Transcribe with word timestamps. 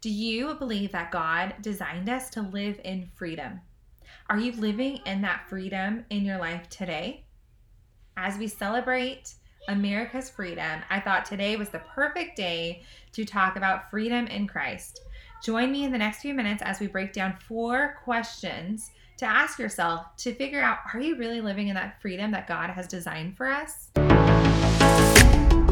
Do 0.00 0.10
you 0.10 0.54
believe 0.54 0.92
that 0.92 1.10
God 1.10 1.56
designed 1.60 2.08
us 2.08 2.30
to 2.30 2.42
live 2.42 2.80
in 2.84 3.10
freedom? 3.16 3.60
Are 4.30 4.38
you 4.38 4.52
living 4.52 5.00
in 5.06 5.22
that 5.22 5.48
freedom 5.48 6.04
in 6.10 6.24
your 6.24 6.38
life 6.38 6.68
today? 6.68 7.24
As 8.16 8.38
we 8.38 8.46
celebrate 8.46 9.34
America's 9.66 10.30
freedom, 10.30 10.82
I 10.88 11.00
thought 11.00 11.24
today 11.24 11.56
was 11.56 11.70
the 11.70 11.80
perfect 11.80 12.36
day 12.36 12.84
to 13.10 13.24
talk 13.24 13.56
about 13.56 13.90
freedom 13.90 14.28
in 14.28 14.46
Christ. 14.46 15.00
Join 15.42 15.72
me 15.72 15.82
in 15.82 15.90
the 15.90 15.98
next 15.98 16.20
few 16.20 16.32
minutes 16.32 16.62
as 16.62 16.78
we 16.78 16.86
break 16.86 17.12
down 17.12 17.36
four 17.48 17.98
questions 18.04 18.92
to 19.16 19.26
ask 19.26 19.58
yourself 19.58 20.14
to 20.18 20.32
figure 20.32 20.62
out 20.62 20.78
are 20.94 21.00
you 21.00 21.16
really 21.16 21.40
living 21.40 21.66
in 21.68 21.74
that 21.74 22.00
freedom 22.00 22.30
that 22.30 22.46
God 22.46 22.70
has 22.70 22.86
designed 22.86 23.36
for 23.36 23.48
us? 23.48 23.90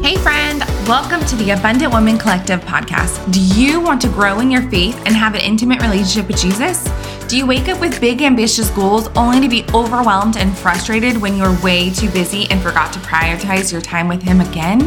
Hey, 0.07 0.15
friend, 0.15 0.61
welcome 0.87 1.19
to 1.25 1.35
the 1.35 1.49
Abundant 1.49 1.91
Woman 1.91 2.17
Collective 2.17 2.61
podcast. 2.61 3.29
Do 3.29 3.41
you 3.41 3.81
want 3.81 3.99
to 4.03 4.07
grow 4.07 4.39
in 4.39 4.49
your 4.49 4.61
faith 4.71 4.95
and 5.05 5.13
have 5.13 5.35
an 5.35 5.41
intimate 5.41 5.81
relationship 5.81 6.29
with 6.29 6.37
Jesus? 6.37 6.87
Do 7.27 7.35
you 7.35 7.45
wake 7.45 7.67
up 7.67 7.81
with 7.81 7.99
big, 7.99 8.21
ambitious 8.21 8.69
goals 8.69 9.09
only 9.09 9.41
to 9.41 9.49
be 9.49 9.65
overwhelmed 9.73 10.37
and 10.37 10.57
frustrated 10.57 11.17
when 11.17 11.35
you're 11.35 11.61
way 11.61 11.89
too 11.89 12.09
busy 12.11 12.49
and 12.49 12.61
forgot 12.61 12.93
to 12.93 12.99
prioritize 12.99 13.69
your 13.69 13.81
time 13.81 14.07
with 14.07 14.23
Him 14.23 14.39
again? 14.39 14.79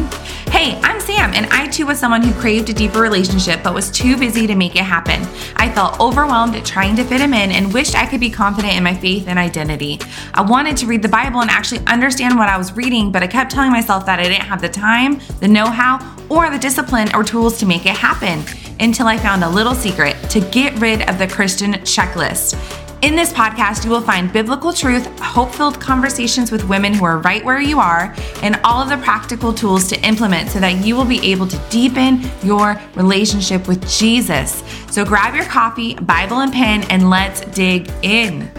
Hey, 0.49 0.79
I'm 0.81 0.99
Sam, 0.99 1.35
and 1.35 1.45
I 1.51 1.67
too 1.67 1.85
was 1.85 1.99
someone 1.99 2.23
who 2.23 2.33
craved 2.41 2.71
a 2.71 2.73
deeper 2.73 2.99
relationship 2.99 3.61
but 3.61 3.75
was 3.75 3.91
too 3.91 4.17
busy 4.17 4.47
to 4.47 4.55
make 4.55 4.75
it 4.75 4.81
happen. 4.81 5.21
I 5.55 5.71
felt 5.71 5.99
overwhelmed 5.99 6.55
at 6.55 6.65
trying 6.65 6.95
to 6.95 7.03
fit 7.03 7.21
Him 7.21 7.35
in 7.35 7.51
and 7.51 7.71
wished 7.71 7.95
I 7.95 8.07
could 8.07 8.19
be 8.19 8.31
confident 8.31 8.73
in 8.73 8.81
my 8.81 8.95
faith 8.95 9.27
and 9.27 9.37
identity. 9.37 9.99
I 10.33 10.41
wanted 10.41 10.77
to 10.77 10.87
read 10.87 11.03
the 11.03 11.09
Bible 11.09 11.41
and 11.41 11.49
actually 11.51 11.85
understand 11.85 12.39
what 12.39 12.49
I 12.49 12.57
was 12.57 12.75
reading, 12.75 13.11
but 13.11 13.21
I 13.21 13.27
kept 13.27 13.51
telling 13.51 13.71
myself 13.71 14.07
that 14.07 14.19
I 14.19 14.23
didn't 14.23 14.41
have 14.41 14.61
the 14.61 14.69
time, 14.69 15.21
the 15.41 15.47
know 15.47 15.67
how, 15.67 16.15
or 16.27 16.49
the 16.49 16.57
discipline 16.57 17.13
or 17.13 17.23
tools 17.23 17.59
to 17.59 17.67
make 17.67 17.85
it 17.85 17.95
happen 17.95 18.43
until 18.81 19.07
I 19.07 19.17
found 19.17 19.43
a 19.43 19.49
little 19.49 19.75
secret 19.75 20.17
to 20.31 20.41
get 20.41 20.77
rid 20.79 21.07
of 21.09 21.17
the 21.17 21.27
Christian 21.27 21.73
checklist. 21.73 22.57
In 23.01 23.15
this 23.15 23.33
podcast, 23.33 23.83
you 23.83 23.89
will 23.89 24.01
find 24.01 24.31
biblical 24.31 24.71
truth, 24.71 25.07
hope 25.19 25.51
filled 25.51 25.79
conversations 25.79 26.51
with 26.51 26.65
women 26.65 26.93
who 26.93 27.03
are 27.03 27.17
right 27.19 27.43
where 27.43 27.59
you 27.59 27.79
are, 27.79 28.13
and 28.43 28.59
all 28.63 28.79
of 28.79 28.89
the 28.89 28.97
practical 28.97 29.51
tools 29.51 29.87
to 29.87 29.99
implement 30.05 30.49
so 30.49 30.59
that 30.59 30.85
you 30.85 30.95
will 30.95 31.05
be 31.05 31.31
able 31.31 31.47
to 31.47 31.57
deepen 31.71 32.21
your 32.43 32.79
relationship 32.95 33.67
with 33.67 33.89
Jesus. 33.89 34.63
So 34.91 35.03
grab 35.03 35.33
your 35.33 35.45
coffee, 35.45 35.95
Bible, 35.95 36.41
and 36.41 36.53
pen, 36.53 36.83
and 36.91 37.09
let's 37.09 37.41
dig 37.41 37.89
in. 38.03 38.51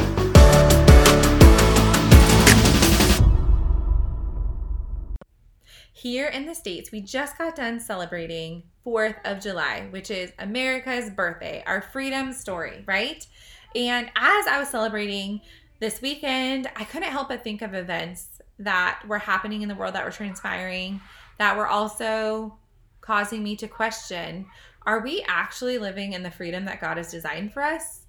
Here 6.03 6.27
in 6.27 6.47
the 6.47 6.55
States, 6.57 6.91
we 6.91 7.01
just 7.01 7.39
got 7.39 7.55
done 7.55 7.79
celebrating 7.79 8.65
4th 8.85 9.19
of 9.25 9.41
July, 9.41 9.87
which 9.91 10.11
is 10.11 10.33
America's 10.41 11.09
birthday, 11.11 11.63
our 11.65 11.81
freedom 11.81 12.33
story, 12.33 12.83
right? 12.89 13.25
And 13.77 14.11
as 14.17 14.49
I 14.49 14.59
was 14.59 14.69
celebrating 14.69 15.43
this 15.79 16.03
weekend, 16.03 16.69
I 16.75 16.83
couldn't 16.83 17.13
help 17.13 17.29
but 17.29 17.45
think 17.45 17.63
of 17.63 17.73
events 17.73 18.41
that 18.59 19.01
were 19.07 19.21
happening 19.21 19.63
in 19.63 19.69
the 19.69 19.77
world 19.77 19.95
that 19.95 20.05
were 20.05 20.11
transpiring 20.11 21.01
that 21.39 21.57
were 21.57 21.69
also 21.69 22.59
causing 23.01 23.45
me 23.45 23.55
to 23.55 23.69
question 23.69 24.47
are 24.85 25.03
we 25.03 25.25
actually 25.29 25.79
living 25.79 26.15
in 26.15 26.25
the 26.25 26.33
freedom 26.33 26.65
that 26.65 26.81
God 26.81 26.97
has 26.97 27.13
designed 27.13 27.53
for 27.53 27.63
us? 27.63 28.07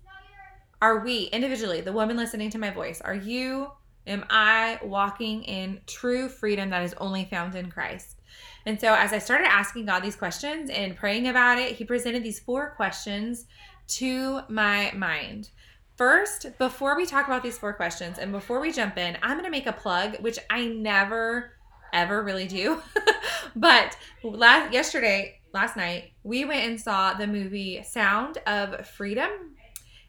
Are 0.81 1.05
we 1.05 1.25
individually, 1.25 1.81
the 1.81 1.93
woman 1.93 2.17
listening 2.17 2.49
to 2.49 2.57
my 2.57 2.71
voice, 2.71 3.01
are 3.01 3.13
you, 3.13 3.69
am 4.07 4.25
I 4.29 4.79
walking 4.83 5.43
in 5.43 5.81
true 5.87 6.29
freedom 6.29 6.69
that 6.69 6.83
is 6.83 6.93
only 6.97 7.25
found 7.25 7.55
in 7.55 7.71
Christ? 7.71 8.17
And 8.65 8.79
so, 8.79 8.93
as 8.93 9.13
I 9.13 9.19
started 9.19 9.47
asking 9.47 9.85
God 9.85 10.01
these 10.01 10.15
questions 10.15 10.69
and 10.69 10.95
praying 10.95 11.27
about 11.27 11.57
it, 11.57 11.75
He 11.75 11.83
presented 11.83 12.23
these 12.23 12.39
four 12.39 12.71
questions 12.71 13.45
to 13.89 14.41
my 14.49 14.91
mind. 14.95 15.49
First, 15.97 16.57
before 16.57 16.95
we 16.95 17.05
talk 17.05 17.27
about 17.27 17.43
these 17.43 17.57
four 17.57 17.73
questions 17.73 18.17
and 18.17 18.31
before 18.31 18.59
we 18.59 18.71
jump 18.71 18.97
in, 18.97 19.17
I'm 19.21 19.33
going 19.33 19.43
to 19.43 19.51
make 19.51 19.67
a 19.67 19.73
plug, 19.73 20.17
which 20.21 20.39
I 20.49 20.67
never 20.67 21.53
ever 21.93 22.23
really 22.23 22.47
do. 22.47 22.81
but 23.55 23.95
last 24.23 24.73
yesterday, 24.73 25.39
last 25.53 25.77
night, 25.77 26.11
we 26.23 26.43
went 26.43 26.67
and 26.67 26.81
saw 26.81 27.13
the 27.13 27.27
movie 27.27 27.83
Sound 27.83 28.39
of 28.47 28.87
Freedom 28.87 29.29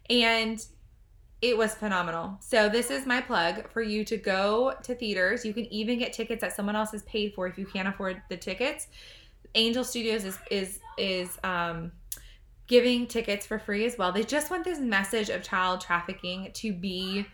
and 0.08 0.64
it 1.44 1.58
was 1.58 1.74
phenomenal. 1.74 2.38
So 2.40 2.70
this 2.70 2.90
is 2.90 3.04
my 3.04 3.20
plug 3.20 3.68
for 3.70 3.82
you 3.82 4.02
to 4.06 4.16
go 4.16 4.74
to 4.82 4.94
theaters. 4.94 5.44
You 5.44 5.52
can 5.52 5.66
even 5.66 5.98
get 5.98 6.14
tickets 6.14 6.40
that 6.40 6.56
someone 6.56 6.74
else 6.74 6.92
has 6.92 7.02
paid 7.02 7.34
for 7.34 7.46
if 7.46 7.58
you 7.58 7.66
can't 7.66 7.86
afford 7.86 8.22
the 8.30 8.36
tickets. 8.38 8.88
Angel 9.54 9.84
Studios 9.84 10.24
is 10.24 10.38
is 10.50 10.80
is 10.96 11.38
um 11.44 11.92
giving 12.66 13.06
tickets 13.06 13.44
for 13.44 13.58
free 13.58 13.84
as 13.84 13.98
well. 13.98 14.10
They 14.10 14.22
just 14.22 14.50
want 14.50 14.64
this 14.64 14.78
message 14.78 15.28
of 15.28 15.42
child 15.42 15.82
trafficking 15.82 16.50
to 16.54 16.72
be 16.72 17.26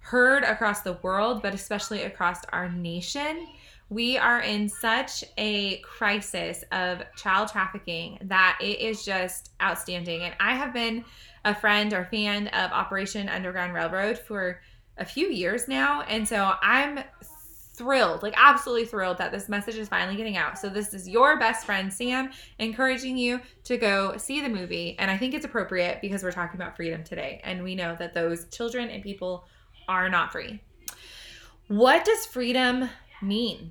heard 0.00 0.44
across 0.44 0.80
the 0.80 0.94
world, 1.02 1.42
but 1.42 1.52
especially 1.52 2.04
across 2.04 2.42
our 2.46 2.70
nation. 2.70 3.48
We 3.90 4.16
are 4.16 4.40
in 4.40 4.70
such 4.70 5.24
a 5.36 5.78
crisis 5.78 6.64
of 6.72 7.02
child 7.16 7.50
trafficking 7.50 8.18
that 8.22 8.58
it 8.62 8.80
is 8.80 9.04
just 9.04 9.50
outstanding. 9.60 10.22
And 10.22 10.34
I 10.40 10.54
have 10.54 10.72
been 10.72 11.04
a 11.44 11.54
friend 11.54 11.92
or 11.92 12.04
fan 12.04 12.48
of 12.48 12.72
Operation 12.72 13.28
Underground 13.28 13.74
Railroad 13.74 14.18
for 14.18 14.60
a 14.96 15.04
few 15.04 15.28
years 15.28 15.68
now. 15.68 16.02
And 16.02 16.26
so 16.26 16.52
I'm 16.60 17.00
thrilled, 17.78 18.24
like 18.24 18.34
absolutely 18.36 18.84
thrilled 18.84 19.18
that 19.18 19.30
this 19.30 19.48
message 19.48 19.76
is 19.76 19.88
finally 19.88 20.16
getting 20.16 20.36
out. 20.36 20.58
So 20.58 20.68
this 20.68 20.92
is 20.92 21.08
your 21.08 21.38
best 21.38 21.64
friend 21.64 21.92
Sam 21.92 22.30
encouraging 22.58 23.16
you 23.16 23.40
to 23.64 23.76
go 23.76 24.16
see 24.16 24.40
the 24.40 24.48
movie 24.48 24.96
and 24.98 25.08
I 25.10 25.16
think 25.16 25.32
it's 25.32 25.44
appropriate 25.44 26.00
because 26.02 26.24
we're 26.24 26.32
talking 26.32 26.60
about 26.60 26.74
freedom 26.74 27.04
today 27.04 27.40
and 27.44 27.62
we 27.62 27.76
know 27.76 27.94
that 27.98 28.14
those 28.14 28.46
children 28.48 28.90
and 28.90 29.02
people 29.02 29.44
are 29.88 30.08
not 30.08 30.32
free. 30.32 30.60
What 31.68 32.04
does 32.04 32.26
freedom 32.26 32.90
mean? 33.22 33.70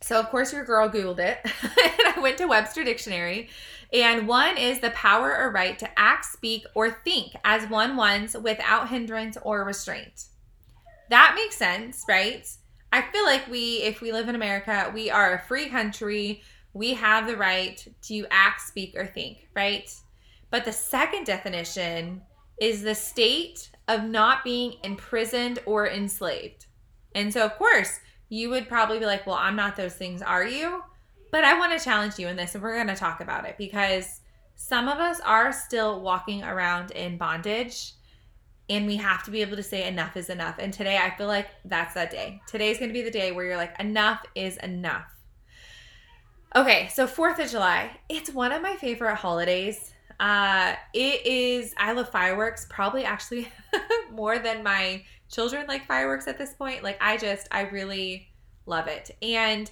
So 0.00 0.20
of 0.20 0.30
course 0.30 0.52
your 0.52 0.64
girl 0.64 0.88
googled 0.88 1.18
it 1.18 1.38
and 1.62 2.16
I 2.16 2.20
went 2.22 2.38
to 2.38 2.46
Webster 2.46 2.84
Dictionary 2.84 3.48
and 3.94 4.26
one 4.26 4.58
is 4.58 4.80
the 4.80 4.90
power 4.90 5.36
or 5.36 5.52
right 5.52 5.78
to 5.78 5.98
act, 5.98 6.24
speak, 6.24 6.64
or 6.74 6.90
think 6.90 7.32
as 7.44 7.70
one 7.70 7.96
wants 7.96 8.34
without 8.34 8.88
hindrance 8.88 9.36
or 9.42 9.64
restraint. 9.64 10.24
That 11.10 11.34
makes 11.36 11.56
sense, 11.56 12.02
right? 12.08 12.46
I 12.92 13.02
feel 13.02 13.24
like 13.24 13.48
we, 13.48 13.82
if 13.82 14.00
we 14.00 14.10
live 14.12 14.28
in 14.28 14.34
America, 14.34 14.90
we 14.92 15.10
are 15.10 15.34
a 15.34 15.46
free 15.46 15.68
country. 15.68 16.42
We 16.72 16.94
have 16.94 17.26
the 17.26 17.36
right 17.36 17.86
to 18.02 18.26
act, 18.30 18.62
speak, 18.62 18.94
or 18.96 19.06
think, 19.06 19.48
right? 19.54 19.88
But 20.50 20.64
the 20.64 20.72
second 20.72 21.26
definition 21.26 22.22
is 22.60 22.82
the 22.82 22.94
state 22.94 23.70
of 23.86 24.04
not 24.04 24.44
being 24.44 24.74
imprisoned 24.82 25.58
or 25.66 25.88
enslaved. 25.88 26.66
And 27.14 27.32
so, 27.32 27.44
of 27.44 27.56
course, 27.56 28.00
you 28.28 28.50
would 28.50 28.68
probably 28.68 28.98
be 28.98 29.06
like, 29.06 29.26
well, 29.26 29.36
I'm 29.36 29.56
not 29.56 29.76
those 29.76 29.94
things, 29.94 30.22
are 30.22 30.46
you? 30.46 30.82
But 31.34 31.42
I 31.42 31.58
want 31.58 31.76
to 31.76 31.84
challenge 31.84 32.16
you 32.16 32.28
in 32.28 32.36
this, 32.36 32.54
and 32.54 32.62
we're 32.62 32.76
going 32.76 32.86
to 32.86 32.94
talk 32.94 33.20
about 33.20 33.44
it 33.44 33.56
because 33.58 34.20
some 34.54 34.86
of 34.86 34.98
us 34.98 35.18
are 35.18 35.52
still 35.52 36.00
walking 36.00 36.44
around 36.44 36.92
in 36.92 37.18
bondage 37.18 37.94
and 38.70 38.86
we 38.86 38.94
have 38.98 39.24
to 39.24 39.32
be 39.32 39.40
able 39.40 39.56
to 39.56 39.62
say 39.64 39.88
enough 39.88 40.16
is 40.16 40.30
enough. 40.30 40.60
And 40.60 40.72
today 40.72 40.96
I 40.96 41.10
feel 41.16 41.26
like 41.26 41.48
that's 41.64 41.94
that 41.94 42.12
day. 42.12 42.40
Today's 42.46 42.78
going 42.78 42.88
to 42.88 42.92
be 42.92 43.02
the 43.02 43.10
day 43.10 43.32
where 43.32 43.44
you're 43.44 43.56
like, 43.56 43.74
enough 43.80 44.24
is 44.36 44.58
enough. 44.58 45.12
Okay, 46.54 46.88
so 46.92 47.04
4th 47.04 47.40
of 47.40 47.50
July, 47.50 47.90
it's 48.08 48.30
one 48.30 48.52
of 48.52 48.62
my 48.62 48.76
favorite 48.76 49.16
holidays. 49.16 49.92
Uh, 50.20 50.74
it 50.92 51.26
is, 51.26 51.74
I 51.76 51.94
love 51.94 52.10
fireworks, 52.10 52.64
probably 52.70 53.04
actually 53.04 53.48
more 54.12 54.38
than 54.38 54.62
my 54.62 55.02
children 55.28 55.66
like 55.66 55.84
fireworks 55.88 56.28
at 56.28 56.38
this 56.38 56.54
point. 56.54 56.84
Like, 56.84 56.98
I 57.00 57.16
just, 57.16 57.48
I 57.50 57.62
really 57.62 58.28
love 58.66 58.86
it. 58.86 59.10
And 59.20 59.68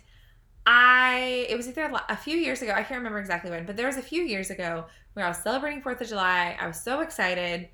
I, 0.65 1.47
it 1.49 1.57
was 1.57 1.67
either 1.69 1.93
a 2.09 2.17
few 2.17 2.37
years 2.37 2.63
ago, 2.63 2.73
I 2.73 2.83
can't 2.83 2.99
remember 2.99 3.19
exactly 3.19 3.51
when, 3.51 3.67
but 3.67 3.77
there 3.77 3.87
was 3.87 3.97
a 3.97 4.03
few 4.03 4.23
years 4.23 4.51
ago 4.51 4.87
where 5.15 5.25
I 5.25 5.29
was 5.29 5.39
celebrating 5.39 5.83
4th 5.83 6.01
of 6.01 6.09
July. 6.09 6.57
I 6.59 6.67
was 6.67 6.81
so 6.81 7.01
excited 7.01 7.69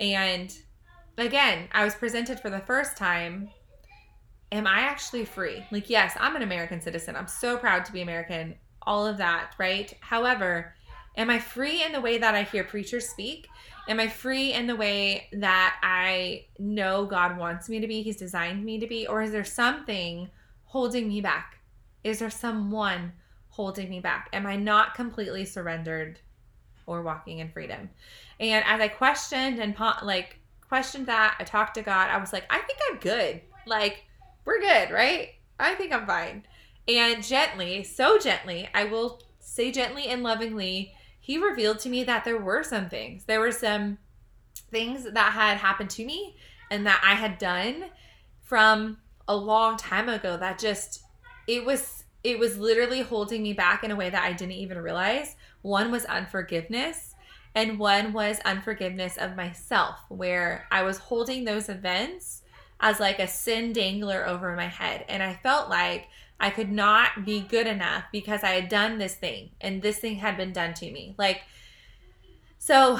and 0.00 0.52
again, 1.18 1.68
I 1.72 1.84
was 1.84 1.94
presented 1.94 2.40
for 2.40 2.50
the 2.50 2.60
first 2.60 2.96
time. 2.96 3.50
Am 4.50 4.66
I 4.66 4.80
actually 4.80 5.24
free? 5.24 5.64
Like, 5.70 5.88
yes, 5.88 6.16
I'm 6.18 6.36
an 6.36 6.42
American 6.42 6.80
citizen. 6.80 7.16
I'm 7.16 7.26
so 7.26 7.56
proud 7.56 7.84
to 7.86 7.92
be 7.92 8.02
American, 8.02 8.56
all 8.82 9.06
of 9.06 9.18
that, 9.18 9.54
right? 9.58 9.92
However, 10.00 10.74
am 11.16 11.30
I 11.30 11.38
free 11.38 11.82
in 11.84 11.92
the 11.92 12.00
way 12.00 12.18
that 12.18 12.34
I 12.34 12.42
hear 12.42 12.64
preachers 12.64 13.08
speak? 13.08 13.46
Am 13.88 13.98
I 13.98 14.08
free 14.08 14.52
in 14.52 14.66
the 14.66 14.76
way 14.76 15.28
that 15.32 15.76
I 15.82 16.46
know 16.58 17.06
God 17.06 17.36
wants 17.36 17.68
me 17.68 17.80
to 17.80 17.86
be? 17.86 18.02
He's 18.02 18.16
designed 18.16 18.64
me 18.64 18.78
to 18.78 18.86
be? 18.86 19.06
Or 19.06 19.22
is 19.22 19.32
there 19.32 19.44
something 19.44 20.30
holding 20.64 21.08
me 21.08 21.20
back? 21.20 21.58
Is 22.04 22.18
there 22.18 22.30
someone 22.30 23.12
holding 23.48 23.90
me 23.90 24.00
back? 24.00 24.28
Am 24.32 24.46
I 24.46 24.56
not 24.56 24.94
completely 24.94 25.44
surrendered 25.44 26.20
or 26.86 27.02
walking 27.02 27.38
in 27.38 27.50
freedom? 27.50 27.90
And 28.40 28.64
as 28.66 28.80
I 28.80 28.88
questioned 28.88 29.58
and 29.58 29.76
like 30.02 30.38
questioned 30.68 31.06
that, 31.06 31.36
I 31.38 31.44
talked 31.44 31.74
to 31.74 31.82
God. 31.82 32.08
I 32.10 32.18
was 32.18 32.32
like, 32.32 32.44
I 32.50 32.58
think 32.60 32.78
I'm 32.90 32.98
good. 32.98 33.40
Like, 33.66 34.04
we're 34.44 34.60
good, 34.60 34.90
right? 34.90 35.30
I 35.60 35.74
think 35.74 35.92
I'm 35.92 36.06
fine. 36.06 36.44
And 36.88 37.22
gently, 37.22 37.84
so 37.84 38.18
gently, 38.18 38.68
I 38.74 38.84
will 38.84 39.22
say 39.38 39.70
gently 39.70 40.06
and 40.06 40.22
lovingly, 40.22 40.94
he 41.20 41.38
revealed 41.38 41.78
to 41.80 41.88
me 41.88 42.02
that 42.04 42.24
there 42.24 42.38
were 42.38 42.64
some 42.64 42.88
things. 42.88 43.24
There 43.26 43.38
were 43.38 43.52
some 43.52 43.98
things 44.70 45.04
that 45.04 45.32
had 45.32 45.58
happened 45.58 45.90
to 45.90 46.04
me 46.04 46.36
and 46.70 46.86
that 46.86 47.00
I 47.04 47.14
had 47.14 47.38
done 47.38 47.84
from 48.40 48.98
a 49.28 49.36
long 49.36 49.76
time 49.76 50.08
ago 50.08 50.36
that 50.36 50.58
just 50.58 51.01
it 51.46 51.64
was 51.64 52.04
it 52.24 52.38
was 52.38 52.56
literally 52.56 53.00
holding 53.00 53.42
me 53.42 53.52
back 53.52 53.82
in 53.82 53.90
a 53.90 53.96
way 53.96 54.08
that 54.08 54.22
I 54.22 54.32
didn't 54.32 54.52
even 54.52 54.78
realize. 54.78 55.34
One 55.62 55.90
was 55.90 56.04
unforgiveness 56.04 57.14
and 57.54 57.78
one 57.78 58.12
was 58.12 58.38
unforgiveness 58.44 59.16
of 59.16 59.36
myself 59.36 59.96
where 60.08 60.66
I 60.70 60.82
was 60.84 60.98
holding 60.98 61.44
those 61.44 61.68
events 61.68 62.42
as 62.80 63.00
like 63.00 63.18
a 63.18 63.26
sin 63.26 63.72
dangler 63.72 64.26
over 64.26 64.54
my 64.54 64.66
head 64.66 65.04
and 65.08 65.22
I 65.22 65.34
felt 65.42 65.68
like 65.68 66.08
I 66.38 66.50
could 66.50 66.72
not 66.72 67.24
be 67.24 67.40
good 67.40 67.66
enough 67.66 68.04
because 68.10 68.42
I 68.42 68.50
had 68.50 68.68
done 68.68 68.98
this 68.98 69.14
thing 69.14 69.50
and 69.60 69.80
this 69.80 69.98
thing 69.98 70.16
had 70.16 70.36
been 70.36 70.52
done 70.52 70.74
to 70.74 70.90
me. 70.90 71.14
Like, 71.16 71.42
so 72.58 72.98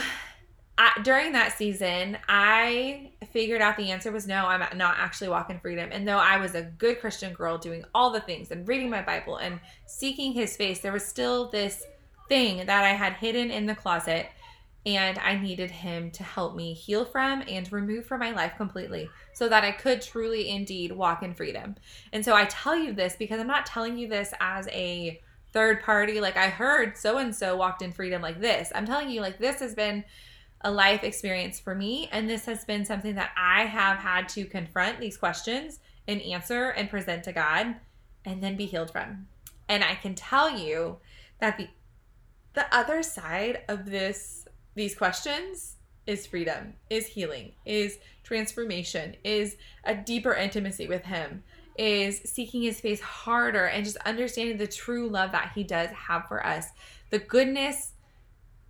I, 0.79 1.01
during 1.03 1.33
that 1.33 1.57
season, 1.57 2.17
I 2.29 3.11
figured 3.31 3.61
out 3.61 3.77
the 3.77 3.91
answer 3.91 4.11
was 4.11 4.27
no, 4.27 4.47
I'm 4.47 4.77
not 4.77 4.97
actually 4.99 5.29
walking 5.29 5.61
freedom. 5.61 5.91
And 5.93 6.09
though 6.09 6.19
I 6.19 6.39
was 6.39 6.55
a 6.55 6.63
good 6.63 7.01
Christian 7.01 7.35
girl 7.35 7.59
doing 7.59 7.85
all 7.95 8.11
the 8.11 8.21
things 8.21 8.51
and 8.51 8.67
reading 8.67 8.89
my 8.89 9.03
Bible 9.03 9.37
and 9.37 9.61
seeking 9.87 10.33
his 10.33 10.57
face, 10.57 10.81
there 10.81 10.93
was 10.93 11.05
still 11.05 11.51
this 11.51 11.85
thing 12.29 12.65
that 12.67 12.85
I 12.85 12.91
had 12.91 13.15
hidden 13.15 13.51
in 13.51 13.67
the 13.67 13.75
closet 13.75 14.29
and 14.85 15.19
I 15.19 15.39
needed 15.39 15.71
him 15.71 16.11
to 16.13 16.25
help 16.25 16.57
me 16.57 16.73
heal 16.73 17.05
from 17.05 17.45
and 17.47 17.71
remove 17.71 18.07
from 18.07 18.21
my 18.21 18.33
life 18.33 18.55
completely 18.57 19.09
so 19.33 19.49
that 19.49 19.63
I 19.63 19.71
could 19.71 20.03
truly 20.03 20.49
indeed 20.49 20.91
walk 20.91 21.23
in 21.23 21.35
freedom. 21.35 21.77
And 22.13 22.25
so 22.25 22.35
I 22.35 22.47
tell 22.47 22.75
you 22.75 22.93
this 22.93 23.15
because 23.17 23.39
I'm 23.39 23.47
not 23.47 23.67
telling 23.67 23.97
you 23.97 24.09
this 24.09 24.35
as 24.41 24.67
a 24.69 25.21
third 25.53 25.83
party 25.83 26.21
like 26.21 26.37
I 26.37 26.49
heard 26.49 26.97
so 26.97 27.19
and 27.19 27.35
so 27.35 27.57
walked 27.57 27.83
in 27.83 27.93
freedom 27.93 28.23
like 28.23 28.41
this. 28.41 28.73
I'm 28.75 28.87
telling 28.87 29.11
you 29.11 29.21
like 29.21 29.39
this 29.39 29.61
has 29.61 29.75
been 29.75 30.05
a 30.64 30.70
life 30.70 31.03
experience 31.05 31.59
for 31.59 31.75
me 31.75 32.09
and 32.12 32.29
this 32.29 32.44
has 32.47 32.64
been 32.64 32.85
something 32.85 33.14
that 33.14 33.32
I 33.37 33.64
have 33.64 33.99
had 33.99 34.29
to 34.31 34.44
confront 34.44 35.00
these 35.00 35.17
questions 35.17 35.81
and 36.06 36.20
answer 36.23 36.70
and 36.70 36.91
present 36.91 37.25
to 37.25 37.32
God 37.32 37.76
and 38.25 38.43
then 38.43 38.56
be 38.56 38.67
healed 38.67 38.91
from. 38.91 39.26
And 39.69 39.82
I 39.82 39.94
can 39.94 40.14
tell 40.14 40.56
you 40.56 40.99
that 41.41 41.59
the 41.59 41.69
the 42.55 42.67
other 42.75 43.03
side 43.03 43.62
of 43.69 43.87
this 43.87 44.47
these 44.75 44.94
questions 44.94 45.76
is 46.06 46.26
freedom, 46.26 46.75
is 46.91 47.06
healing, 47.06 47.53
is 47.64 47.99
transformation, 48.25 49.17
is 49.25 49.56
a 49.85 49.94
deeper 49.94 50.35
intimacy 50.35 50.87
with 50.87 51.05
Him, 51.05 51.43
is 51.79 52.20
seeking 52.25 52.62
His 52.62 52.81
face 52.81 53.00
harder 53.00 53.67
and 53.67 53.85
just 53.85 53.97
understanding 53.99 54.56
the 54.56 54.67
true 54.67 55.09
love 55.09 55.32
that 55.32 55.53
He 55.55 55.64
does 55.64 55.91
have 55.91 56.26
for 56.29 56.44
us. 56.44 56.69
The 57.11 57.19
goodness 57.19 57.93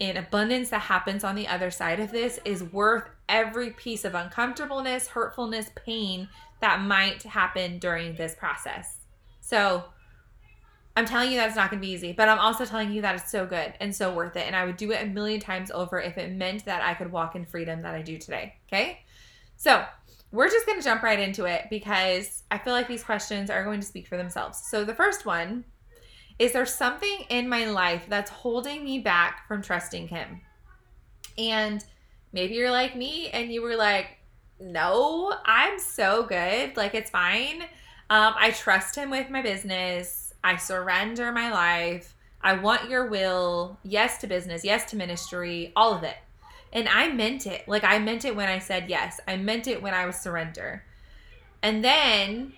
and 0.02 0.18
abundance 0.18 0.70
that 0.70 0.80
happens 0.80 1.22
on 1.22 1.36
the 1.36 1.46
other 1.46 1.70
side 1.70 2.00
of 2.00 2.10
this 2.10 2.40
is 2.44 2.62
worth 2.62 3.04
every 3.28 3.70
piece 3.70 4.04
of 4.04 4.14
uncomfortableness, 4.14 5.06
hurtfulness, 5.06 5.70
pain 5.76 6.28
that 6.60 6.80
might 6.80 7.22
happen 7.22 7.78
during 7.78 8.14
this 8.16 8.34
process. 8.34 8.98
So, 9.40 9.84
I'm 10.94 11.06
telling 11.06 11.30
you 11.30 11.38
that 11.38 11.46
it's 11.46 11.56
not 11.56 11.70
going 11.70 11.80
to 11.80 11.86
be 11.86 11.92
easy, 11.92 12.12
but 12.12 12.28
I'm 12.28 12.38
also 12.38 12.66
telling 12.66 12.92
you 12.92 13.00
that 13.00 13.14
it's 13.14 13.30
so 13.30 13.46
good 13.46 13.72
and 13.80 13.96
so 13.96 14.12
worth 14.12 14.36
it. 14.36 14.46
And 14.46 14.54
I 14.54 14.66
would 14.66 14.76
do 14.76 14.90
it 14.90 15.02
a 15.02 15.06
million 15.06 15.40
times 15.40 15.70
over 15.70 15.98
if 15.98 16.18
it 16.18 16.32
meant 16.32 16.66
that 16.66 16.82
I 16.82 16.92
could 16.92 17.10
walk 17.10 17.34
in 17.34 17.46
freedom 17.46 17.80
that 17.82 17.94
I 17.94 18.02
do 18.02 18.18
today. 18.18 18.56
Okay. 18.68 19.00
So 19.56 19.82
we're 20.32 20.50
just 20.50 20.66
going 20.66 20.78
to 20.78 20.84
jump 20.84 21.02
right 21.02 21.18
into 21.18 21.46
it 21.46 21.68
because 21.70 22.42
I 22.50 22.58
feel 22.58 22.74
like 22.74 22.88
these 22.88 23.02
questions 23.02 23.48
are 23.48 23.64
going 23.64 23.80
to 23.80 23.86
speak 23.86 24.06
for 24.06 24.18
themselves. 24.18 24.62
So 24.68 24.84
the 24.84 24.94
first 24.94 25.24
one 25.24 25.64
is 26.42 26.50
there 26.50 26.66
something 26.66 27.24
in 27.28 27.48
my 27.48 27.66
life 27.66 28.06
that's 28.08 28.28
holding 28.28 28.82
me 28.82 28.98
back 28.98 29.46
from 29.46 29.62
trusting 29.62 30.08
Him? 30.08 30.40
And 31.38 31.84
maybe 32.32 32.54
you're 32.54 32.72
like 32.72 32.96
me 32.96 33.28
and 33.28 33.52
you 33.52 33.62
were 33.62 33.76
like, 33.76 34.18
no, 34.58 35.32
I'm 35.46 35.78
so 35.78 36.24
good. 36.24 36.76
Like, 36.76 36.96
it's 36.96 37.10
fine. 37.10 37.62
Um, 38.10 38.34
I 38.36 38.50
trust 38.50 38.96
Him 38.96 39.08
with 39.08 39.30
my 39.30 39.40
business. 39.40 40.34
I 40.42 40.56
surrender 40.56 41.30
my 41.30 41.52
life. 41.52 42.16
I 42.40 42.54
want 42.54 42.90
your 42.90 43.06
will. 43.06 43.78
Yes 43.84 44.18
to 44.18 44.26
business. 44.26 44.64
Yes 44.64 44.90
to 44.90 44.96
ministry. 44.96 45.72
All 45.76 45.94
of 45.94 46.02
it. 46.02 46.16
And 46.72 46.88
I 46.88 47.08
meant 47.12 47.46
it. 47.46 47.68
Like 47.68 47.84
I 47.84 48.00
meant 48.00 48.24
it 48.24 48.34
when 48.34 48.48
I 48.48 48.58
said 48.58 48.90
yes. 48.90 49.20
I 49.28 49.36
meant 49.36 49.68
it 49.68 49.80
when 49.80 49.94
I 49.94 50.06
was 50.06 50.16
surrender. 50.16 50.82
And 51.62 51.84
then 51.84 52.54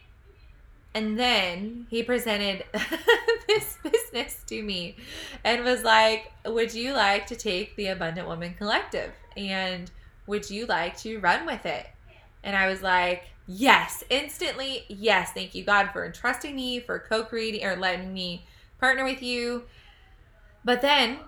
and 0.95 1.19
then 1.19 1.87
he 1.91 2.03
presented 2.05 2.65
this 3.49 3.77
business 3.83 4.43
to 4.47 4.63
me 4.63 4.97
and 5.43 5.65
was 5.65 5.83
like, 5.83 6.33
Would 6.47 6.73
you 6.73 6.93
like 6.93 7.27
to 7.27 7.37
take 7.37 7.75
the 7.77 7.89
Abundant 7.89 8.29
Woman 8.29 8.55
Collective? 8.55 9.13
And 9.37 9.91
would 10.27 10.49
you 10.49 10.67
like 10.67 10.97
to 10.99 11.19
run 11.19 11.47
with 11.47 11.67
it? 11.67 11.87
And 12.45 12.57
I 12.57 12.69
was 12.69 12.81
like, 12.81 13.25
Yes, 13.47 14.05
instantly, 14.09 14.85
yes. 14.89 15.33
Thank 15.33 15.55
you, 15.55 15.65
God, 15.65 15.91
for 15.93 16.07
entrusting 16.07 16.55
me, 16.57 16.81
for 16.81 16.99
co 16.99 17.25
creating 17.25 17.67
or 17.67 17.77
letting 17.77 18.15
me 18.15 18.47
partner 18.79 19.05
with 19.05 19.23
you. 19.23 19.65
But 20.65 20.81
then, 20.81 21.19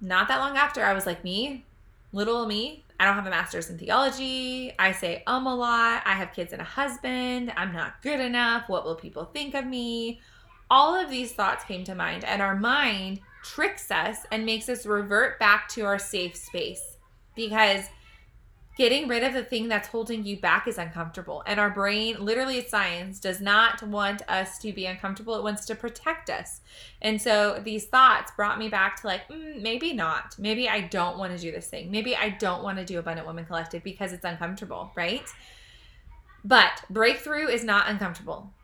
not 0.00 0.28
that 0.28 0.38
long 0.38 0.56
after, 0.56 0.84
I 0.84 0.92
was 0.92 1.06
like, 1.06 1.24
me, 1.24 1.64
little 2.12 2.44
me, 2.46 2.81
I 3.02 3.04
don't 3.04 3.16
have 3.16 3.26
a 3.26 3.30
master's 3.30 3.68
in 3.68 3.78
theology. 3.78 4.72
I 4.78 4.92
say 4.92 5.24
um 5.26 5.48
a 5.48 5.56
lot. 5.56 6.02
I 6.06 6.12
have 6.12 6.32
kids 6.32 6.52
and 6.52 6.62
a 6.62 6.64
husband. 6.64 7.52
I'm 7.56 7.72
not 7.72 8.00
good 8.00 8.20
enough. 8.20 8.68
What 8.68 8.84
will 8.84 8.94
people 8.94 9.24
think 9.24 9.56
of 9.56 9.66
me? 9.66 10.20
All 10.70 10.94
of 10.94 11.10
these 11.10 11.32
thoughts 11.32 11.64
came 11.64 11.82
to 11.82 11.96
mind, 11.96 12.22
and 12.22 12.40
our 12.40 12.54
mind 12.54 13.18
tricks 13.42 13.90
us 13.90 14.18
and 14.30 14.46
makes 14.46 14.68
us 14.68 14.86
revert 14.86 15.40
back 15.40 15.68
to 15.70 15.80
our 15.80 15.98
safe 15.98 16.36
space 16.36 16.96
because 17.34 17.86
Getting 18.74 19.06
rid 19.06 19.22
of 19.22 19.34
the 19.34 19.44
thing 19.44 19.68
that's 19.68 19.88
holding 19.88 20.24
you 20.24 20.38
back 20.38 20.66
is 20.66 20.78
uncomfortable. 20.78 21.42
And 21.46 21.60
our 21.60 21.68
brain, 21.68 22.16
literally 22.18 22.66
science, 22.66 23.20
does 23.20 23.38
not 23.38 23.82
want 23.82 24.22
us 24.28 24.58
to 24.60 24.72
be 24.72 24.86
uncomfortable. 24.86 25.34
It 25.34 25.42
wants 25.42 25.66
to 25.66 25.74
protect 25.74 26.30
us. 26.30 26.62
And 27.02 27.20
so 27.20 27.60
these 27.62 27.84
thoughts 27.84 28.32
brought 28.34 28.58
me 28.58 28.70
back 28.70 29.02
to 29.02 29.06
like, 29.06 29.28
mm, 29.28 29.60
maybe 29.60 29.92
not. 29.92 30.36
Maybe 30.38 30.70
I 30.70 30.80
don't 30.80 31.18
want 31.18 31.36
to 31.36 31.38
do 31.38 31.52
this 31.52 31.66
thing. 31.66 31.90
Maybe 31.90 32.16
I 32.16 32.30
don't 32.30 32.62
want 32.62 32.78
to 32.78 32.84
do 32.84 32.98
Abundant 32.98 33.26
Woman 33.26 33.44
Collective 33.44 33.84
because 33.84 34.14
it's 34.14 34.24
uncomfortable, 34.24 34.90
right? 34.96 35.28
But 36.42 36.82
breakthrough 36.88 37.48
is 37.48 37.64
not 37.64 37.90
uncomfortable. 37.90 38.54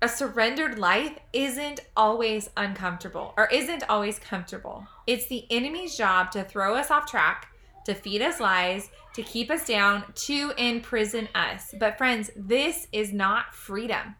A 0.00 0.08
surrendered 0.08 0.78
life 0.78 1.18
isn't 1.34 1.80
always 1.94 2.48
uncomfortable 2.56 3.34
or 3.36 3.46
isn't 3.48 3.84
always 3.90 4.18
comfortable. 4.18 4.86
It's 5.06 5.26
the 5.26 5.44
enemy's 5.50 5.98
job 5.98 6.30
to 6.30 6.44
throw 6.44 6.74
us 6.74 6.90
off 6.90 7.04
track 7.04 7.48
to 7.84 7.94
feed 7.94 8.22
us 8.22 8.40
lies, 8.40 8.90
to 9.14 9.22
keep 9.22 9.50
us 9.50 9.66
down, 9.66 10.04
to 10.14 10.52
imprison 10.56 11.28
us. 11.34 11.74
But, 11.78 11.98
friends, 11.98 12.30
this 12.36 12.86
is 12.92 13.12
not 13.12 13.54
freedom. 13.54 14.16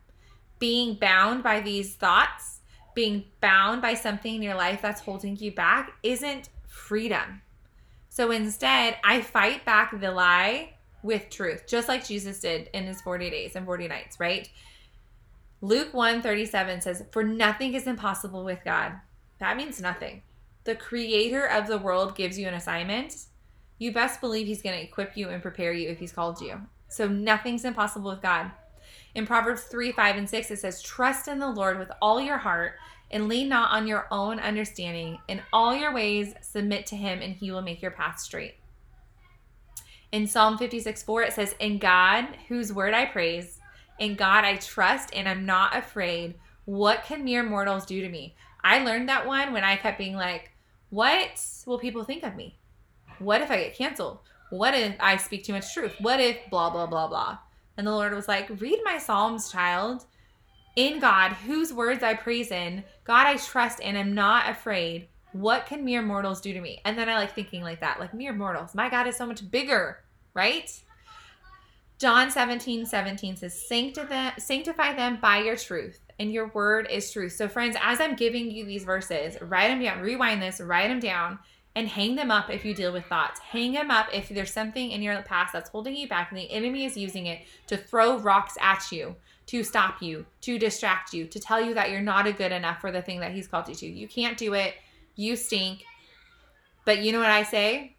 Being 0.59 0.95
bound 0.95 1.43
by 1.43 1.61
these 1.61 1.95
thoughts, 1.95 2.61
being 2.95 3.25
bound 3.41 3.83
by 3.83 3.95
something 3.95 4.35
in 4.35 4.43
your 4.43 4.55
life 4.55 4.83
that's 4.83 5.01
holding 5.01 5.37
you 5.37 5.53
back, 5.53 5.93
isn't 6.03 6.49
freedom. 6.67 7.43
So 8.09 8.31
instead, 8.31 8.97
I 9.05 9.21
fight 9.21 9.65
back 9.65 9.99
the 9.99 10.11
lie 10.11 10.75
with 11.03 11.31
truth, 11.31 11.65
just 11.67 11.89
like 11.89 12.07
Jesus 12.07 12.41
did 12.41 12.69
in 12.75 12.85
his 12.85 13.01
40 13.01 13.31
days 13.31 13.57
and 13.57 13.65
40 13.65 13.89
nights, 13.89 14.19
right? 14.21 14.49
Luke 15.63 15.95
1 15.95 16.23
37 16.23 16.81
says, 16.81 17.05
For 17.13 17.23
nothing 17.23 17.75
is 17.75 17.87
impossible 17.87 18.45
with 18.45 18.59
God. 18.65 18.93
That 19.39 19.57
means 19.57 19.81
nothing. 19.81 20.23
The 20.65 20.75
creator 20.75 21.47
of 21.47 21.67
the 21.67 21.79
world 21.79 22.17
gives 22.17 22.39
you 22.39 22.49
an 22.49 22.55
assignment 22.55 23.15
you 23.81 23.91
best 23.91 24.21
believe 24.21 24.47
he's 24.47 24.61
going 24.61 24.77
to 24.77 24.85
equip 24.85 25.17
you 25.17 25.31
and 25.31 25.41
prepare 25.41 25.73
you 25.73 25.89
if 25.89 25.99
he's 25.99 26.13
called 26.13 26.39
you. 26.43 26.61
So 26.89 27.09
nothing's 27.09 27.65
impossible 27.65 28.11
with 28.11 28.21
God. 28.21 28.51
In 29.15 29.27
Proverbs 29.27 29.63
3 29.63 29.91
5 29.91 30.17
and 30.17 30.29
6, 30.29 30.51
it 30.51 30.59
says, 30.59 30.83
Trust 30.83 31.29
in 31.29 31.39
the 31.39 31.51
Lord 31.51 31.79
with 31.79 31.91
all 32.03 32.21
your 32.21 32.37
heart 32.37 32.75
and 33.11 33.27
lean 33.27 33.49
not 33.49 33.73
on 33.73 33.87
your 33.87 34.07
own 34.11 34.39
understanding. 34.39 35.19
In 35.29 35.41
all 35.51 35.75
your 35.75 35.95
ways, 35.95 36.35
submit 36.43 36.85
to 36.87 36.97
him, 36.97 37.23
and 37.23 37.35
he 37.35 37.51
will 37.51 37.63
make 37.63 37.81
your 37.81 37.91
path 37.91 38.21
straight. 38.21 38.57
In 40.13 40.27
Psalm 40.27 40.59
56 40.59 41.03
4, 41.03 41.23
it 41.23 41.33
says, 41.33 41.55
In 41.59 41.79
God, 41.79 42.27
whose 42.49 42.75
word 42.75 42.93
I 42.93 43.07
praise, 43.07 43.61
in 43.99 44.15
God 44.15 44.45
I 44.45 44.57
trust 44.57 45.15
and 45.15 45.27
I'm 45.27 45.47
not 45.47 45.75
afraid. 45.75 46.35
What 46.67 47.05
can 47.05 47.25
mere 47.25 47.43
mortals 47.43 47.87
do 47.87 48.03
to 48.03 48.09
me? 48.11 48.35
I 48.63 48.85
learned 48.85 49.09
that 49.09 49.27
one 49.27 49.55
when 49.55 49.65
I 49.65 49.77
kept 49.77 49.97
being 49.97 50.17
like, 50.17 50.51
What 50.91 51.43
will 51.65 51.79
people 51.79 52.05
think 52.05 52.25
of 52.25 52.37
me? 52.37 52.59
What 53.21 53.43
if 53.43 53.51
I 53.51 53.59
get 53.59 53.77
canceled? 53.77 54.19
What 54.51 54.75
if 54.75 54.97
I 54.99 55.17
speak 55.17 55.45
too 55.45 55.53
much 55.53 55.73
truth? 55.73 55.95
What 56.01 56.21
if 56.21 56.37
blah, 56.51 56.71
blah, 56.71 56.87
blah, 56.87 57.07
blah? 57.07 57.39
And 57.77 57.87
the 57.87 57.93
Lord 57.93 58.13
was 58.15 58.29
like, 58.29 58.51
Read 58.61 58.81
my 58.85 58.99
Psalms, 58.99 59.51
child. 59.51 60.05
In 60.77 61.01
God, 61.01 61.33
whose 61.33 61.73
words 61.73 62.03
I 62.03 62.15
praise 62.15 62.51
in, 62.51 62.85
God 63.05 63.27
I 63.27 63.37
trust 63.37 63.81
and 63.83 63.97
am 63.97 64.15
not 64.15 64.49
afraid. 64.49 65.09
What 65.33 65.67
can 65.67 65.85
mere 65.85 66.03
mortals 66.03 66.41
do 66.41 66.53
to 66.53 66.61
me? 66.61 66.81
And 66.85 66.97
then 66.99 67.09
I 67.09 67.17
like 67.17 67.35
thinking 67.35 67.63
like 67.63 67.81
that, 67.81 68.01
like 68.01 68.15
mere 68.15 68.33
mortals. 68.33 68.75
My 68.75 68.89
God 68.89 69.07
is 69.07 69.17
so 69.17 69.27
much 69.27 69.49
bigger, 69.51 69.99
right? 70.35 70.71
John 71.99 72.31
17, 72.31 72.87
17 72.87 73.37
says, 73.37 73.67
Sanctify, 73.69 74.95
them 74.95 75.19
by 75.21 75.43
your 75.43 75.57
truth, 75.57 76.01
and 76.19 76.33
your 76.33 76.49
word 76.49 76.89
is 76.91 77.13
truth. 77.13 77.33
So, 77.33 77.47
friends, 77.47 77.77
as 77.81 78.01
I'm 78.01 78.17
giving 78.17 78.51
you 78.51 78.65
these 78.65 78.85
verses, 78.85 79.37
write 79.43 79.69
them 79.69 79.83
down, 79.83 80.01
rewind 80.01 80.41
this, 80.41 80.61
write 80.61 80.89
them 80.89 81.01
down, 81.01 81.39
and 81.75 81.89
hang 81.89 82.17
them 82.17 82.31
up 82.31 82.51
if 82.51 82.65
you 82.65 82.75
deal 82.75 82.93
with 82.93 83.07
thoughts. 83.07 83.41
Hang 83.41 83.73
them 83.73 83.91
up 83.91 84.09
if 84.13 84.29
there's 84.29 84.53
something 84.53 84.91
in 84.91 85.03
your 85.03 85.21
past 85.23 85.53
that's 85.53 85.71
holding 85.71 85.95
you 85.95 86.09
back 86.09 86.31
and 86.31 86.39
the 86.39 86.51
enemy 86.51 86.85
is 86.85 86.97
using 86.97 87.27
it 87.27 87.41
to 87.69 87.77
throw 87.77 88.19
rocks 88.19 88.57
at 88.61 88.91
you, 88.91 89.15
to 89.47 89.63
stop 89.63 90.03
you, 90.03 90.27
to 90.41 90.59
distract 90.59 91.13
you, 91.13 91.27
to 91.27 91.39
tell 91.39 91.61
you 91.61 91.75
that 91.75 91.91
you're 91.91 92.01
not 92.01 92.25
good 92.37 92.53
enough 92.53 92.81
for 92.81 92.91
the 92.91 93.03
thing 93.03 93.21
that 93.21 93.33
he's 93.33 93.47
called 93.47 93.69
you 93.69 93.75
to. 93.75 93.87
You 93.87 94.09
can't 94.09 94.37
do 94.37 94.55
it. 94.55 94.75
You 95.15 95.37
stink. 95.37 95.85
But 96.85 96.99
you 96.99 97.13
know 97.13 97.21
what 97.21 97.31
I 97.31 97.45
say? 97.45 97.97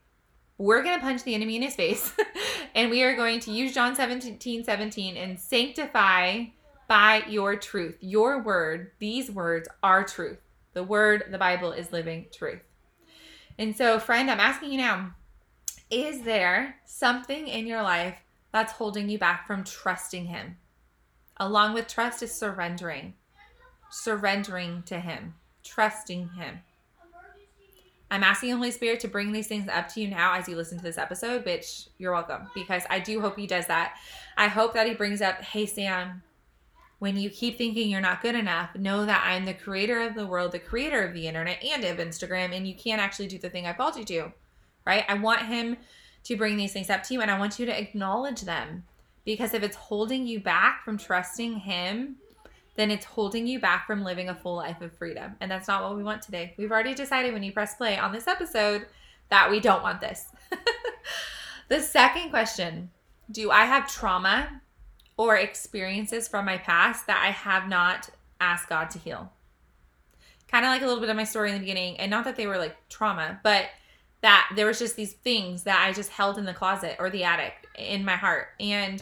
We're 0.58 0.84
going 0.84 1.00
to 1.00 1.04
punch 1.04 1.24
the 1.24 1.34
enemy 1.34 1.56
in 1.56 1.62
his 1.62 1.76
face 1.76 2.14
and 2.76 2.92
we 2.92 3.04
are 3.04 3.16
going 3.16 3.40
to 3.42 3.52
use 3.52 3.74
John 3.74 3.96
17 3.96 4.64
17 4.64 5.18
and 5.18 5.40
sanctify 5.40 6.44
by 6.88 7.24
your 7.30 7.56
truth. 7.56 7.98
Your 8.02 8.42
word, 8.42 8.92
these 9.00 9.32
words 9.32 9.70
are 9.82 10.04
truth. 10.04 10.40
The 10.74 10.84
word, 10.84 11.24
the 11.32 11.38
Bible 11.38 11.72
is 11.72 11.92
living 11.92 12.26
truth. 12.34 12.62
And 13.62 13.78
so, 13.78 14.00
friend, 14.00 14.32
I'm 14.32 14.40
asking 14.40 14.72
you 14.72 14.80
now 14.80 15.14
is 15.92 16.24
there 16.24 16.78
something 16.84 17.48
in 17.48 17.68
your 17.68 17.84
life 17.84 18.18
that's 18.52 18.74
holding 18.74 19.08
you 19.08 19.20
back 19.20 19.46
from 19.46 19.64
trusting 19.64 20.26
Him? 20.26 20.58
Along 21.38 21.76
with 21.76 21.88
trust 21.88 22.24
is 22.24 22.32
surrendering, 22.32 23.14
surrendering 23.92 24.82
to 24.88 25.00
Him, 25.00 25.36
trusting 25.64 26.30
Him. 26.30 26.62
I'm 28.10 28.24
asking 28.24 28.50
the 28.50 28.58
Holy 28.58 28.72
Spirit 28.72 29.00
to 29.02 29.08
bring 29.08 29.32
these 29.32 29.48
things 29.48 29.70
up 29.70 29.90
to 29.90 30.02
you 30.02 30.08
now 30.08 30.34
as 30.34 30.50
you 30.50 30.56
listen 30.56 30.80
to 30.80 30.84
this 30.84 30.98
episode, 30.98 31.46
which 31.46 31.88
you're 32.00 32.14
welcome 32.14 32.50
because 32.56 32.82
I 32.90 32.98
do 32.98 33.22
hope 33.22 33.38
He 33.38 33.46
does 33.46 33.68
that. 33.68 33.94
I 34.38 34.48
hope 34.48 34.74
that 34.74 34.88
He 34.88 34.96
brings 34.96 35.22
up, 35.22 35.40
hey, 35.44 35.68
Sam, 35.68 36.24
when 37.02 37.18
you 37.18 37.32
keep 37.32 37.58
thinking 37.58 37.90
you're 37.90 38.00
not 38.00 38.22
good 38.22 38.36
enough, 38.36 38.76
know 38.76 39.08
that 39.08 39.24
I'm 39.26 39.44
the 39.44 39.56
creator 39.56 40.02
of 40.02 40.14
the 40.14 40.28
world, 40.28 40.52
the 40.52 40.60
creator 40.60 41.02
of 41.02 41.16
the 41.16 41.28
internet 41.28 41.64
and 41.64 41.84
of 41.84 41.98
Instagram, 41.98 42.56
and 42.56 42.68
you 42.68 42.76
can't 42.76 43.02
actually 43.02 43.26
do 43.26 43.40
the 43.40 43.50
thing 43.50 43.66
I 43.66 43.74
called 43.74 43.96
you 43.96 44.06
to, 44.06 44.32
right? 44.86 45.04
I 45.08 45.16
want 45.16 45.42
him 45.42 45.78
to 46.26 46.38
bring 46.38 46.58
these 46.58 46.74
things 46.74 46.92
up 46.92 47.02
to 47.06 47.16
you 47.16 47.22
and 47.22 47.32
I 47.32 47.40
want 47.40 47.58
you 47.58 47.66
to 47.66 47.76
acknowledge 47.76 48.42
them 48.42 48.84
because 49.26 49.56
if 49.56 49.64
it's 49.64 49.76
holding 49.76 50.28
you 50.28 50.42
back 50.42 50.86
from 50.86 51.00
trusting 51.00 51.56
him, 51.56 52.18
then 52.76 52.92
it's 52.92 53.06
holding 53.06 53.48
you 53.48 53.60
back 53.60 53.88
from 53.88 54.04
living 54.04 54.30
a 54.30 54.36
full 54.36 54.58
life 54.58 54.80
of 54.82 54.96
freedom. 54.96 55.36
And 55.42 55.50
that's 55.50 55.68
not 55.68 55.82
what 55.82 55.98
we 55.98 56.04
want 56.04 56.22
today. 56.22 56.54
We've 56.56 56.72
already 56.72 56.94
decided 56.94 57.34
when 57.34 57.42
you 57.42 57.52
press 57.52 57.74
play 57.74 57.98
on 57.98 58.12
this 58.12 58.28
episode 58.28 58.86
that 59.30 59.50
we 59.50 59.60
don't 59.60 59.82
want 59.82 60.02
this. 60.02 60.28
the 61.68 61.82
second 61.82 62.30
question 62.30 62.92
Do 63.32 63.50
I 63.50 63.66
have 63.66 63.92
trauma 63.92 64.62
or 65.18 65.36
experiences 65.36 66.28
from 66.28 66.46
my 66.46 66.58
past 66.58 67.08
that 67.08 67.24
I 67.24 67.32
have 67.32 67.68
not 67.68 68.10
asked 68.40 68.70
God 68.70 68.90
to 68.92 69.00
heal. 69.00 69.32
Kind 70.48 70.66
of 70.66 70.70
like 70.70 70.82
a 70.82 70.86
little 70.86 71.00
bit 71.00 71.10
of 71.10 71.16
my 71.16 71.24
story 71.24 71.50
in 71.50 71.56
the 71.56 71.60
beginning, 71.60 71.98
and 71.98 72.10
not 72.10 72.26
that 72.26 72.36
they 72.36 72.48
were 72.48 72.58
like 72.58 72.76
trauma, 72.90 73.40
but 73.44 73.68
that 74.22 74.52
there 74.56 74.66
was 74.66 74.80
just 74.80 74.96
these 74.96 75.14
things 75.14 75.64
that 75.64 75.86
I 75.86 75.94
just 75.94 76.10
held 76.10 76.38
in 76.38 76.46
the 76.46 76.54
closet 76.54 76.96
or 77.00 77.10
the 77.10 77.24
attic 77.24 77.68
in 77.78 78.06
my 78.06 78.16
heart. 78.16 78.50
And 78.60 79.02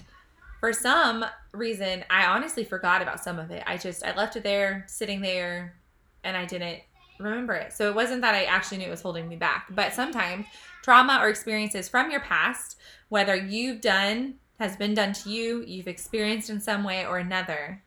for 0.60 0.74
some 0.74 1.26
reason, 1.52 2.04
I 2.10 2.26
honestly 2.26 2.64
forgot 2.64 3.02
about 3.02 3.20
some 3.24 3.40
of 3.40 3.52
it. 3.52 3.64
I 3.66 3.78
just 3.78 4.06
I 4.06 4.16
left 4.16 4.36
it 4.36 4.44
there, 4.44 4.86
sitting 4.88 5.22
there, 5.22 5.76
and 6.24 6.38
I 6.38 6.46
didn't 6.46 6.82
remember 7.20 7.54
it. 7.54 7.74
So 7.74 7.90
it 7.90 7.96
wasn't 7.96 8.22
that 8.22 8.36
I 8.36 8.44
actually 8.46 8.78
knew 8.78 8.88
it 8.88 8.92
was 8.92 9.02
holding 9.02 9.28
me 9.28 9.36
back, 9.36 9.68
but 9.70 9.94
sometimes 9.94 10.46
trauma 10.84 11.20
or 11.22 11.30
experiences 11.30 11.90
from 11.90 12.12
your 12.12 12.22
past, 12.22 12.78
whether 13.10 13.36
you've 13.36 13.82
done 13.82 14.36
has 14.60 14.76
been 14.76 14.94
done 14.94 15.14
to 15.14 15.30
you, 15.30 15.64
you've 15.66 15.88
experienced 15.88 16.50
in 16.50 16.60
some 16.60 16.84
way 16.84 17.06
or 17.06 17.18
another, 17.18 17.82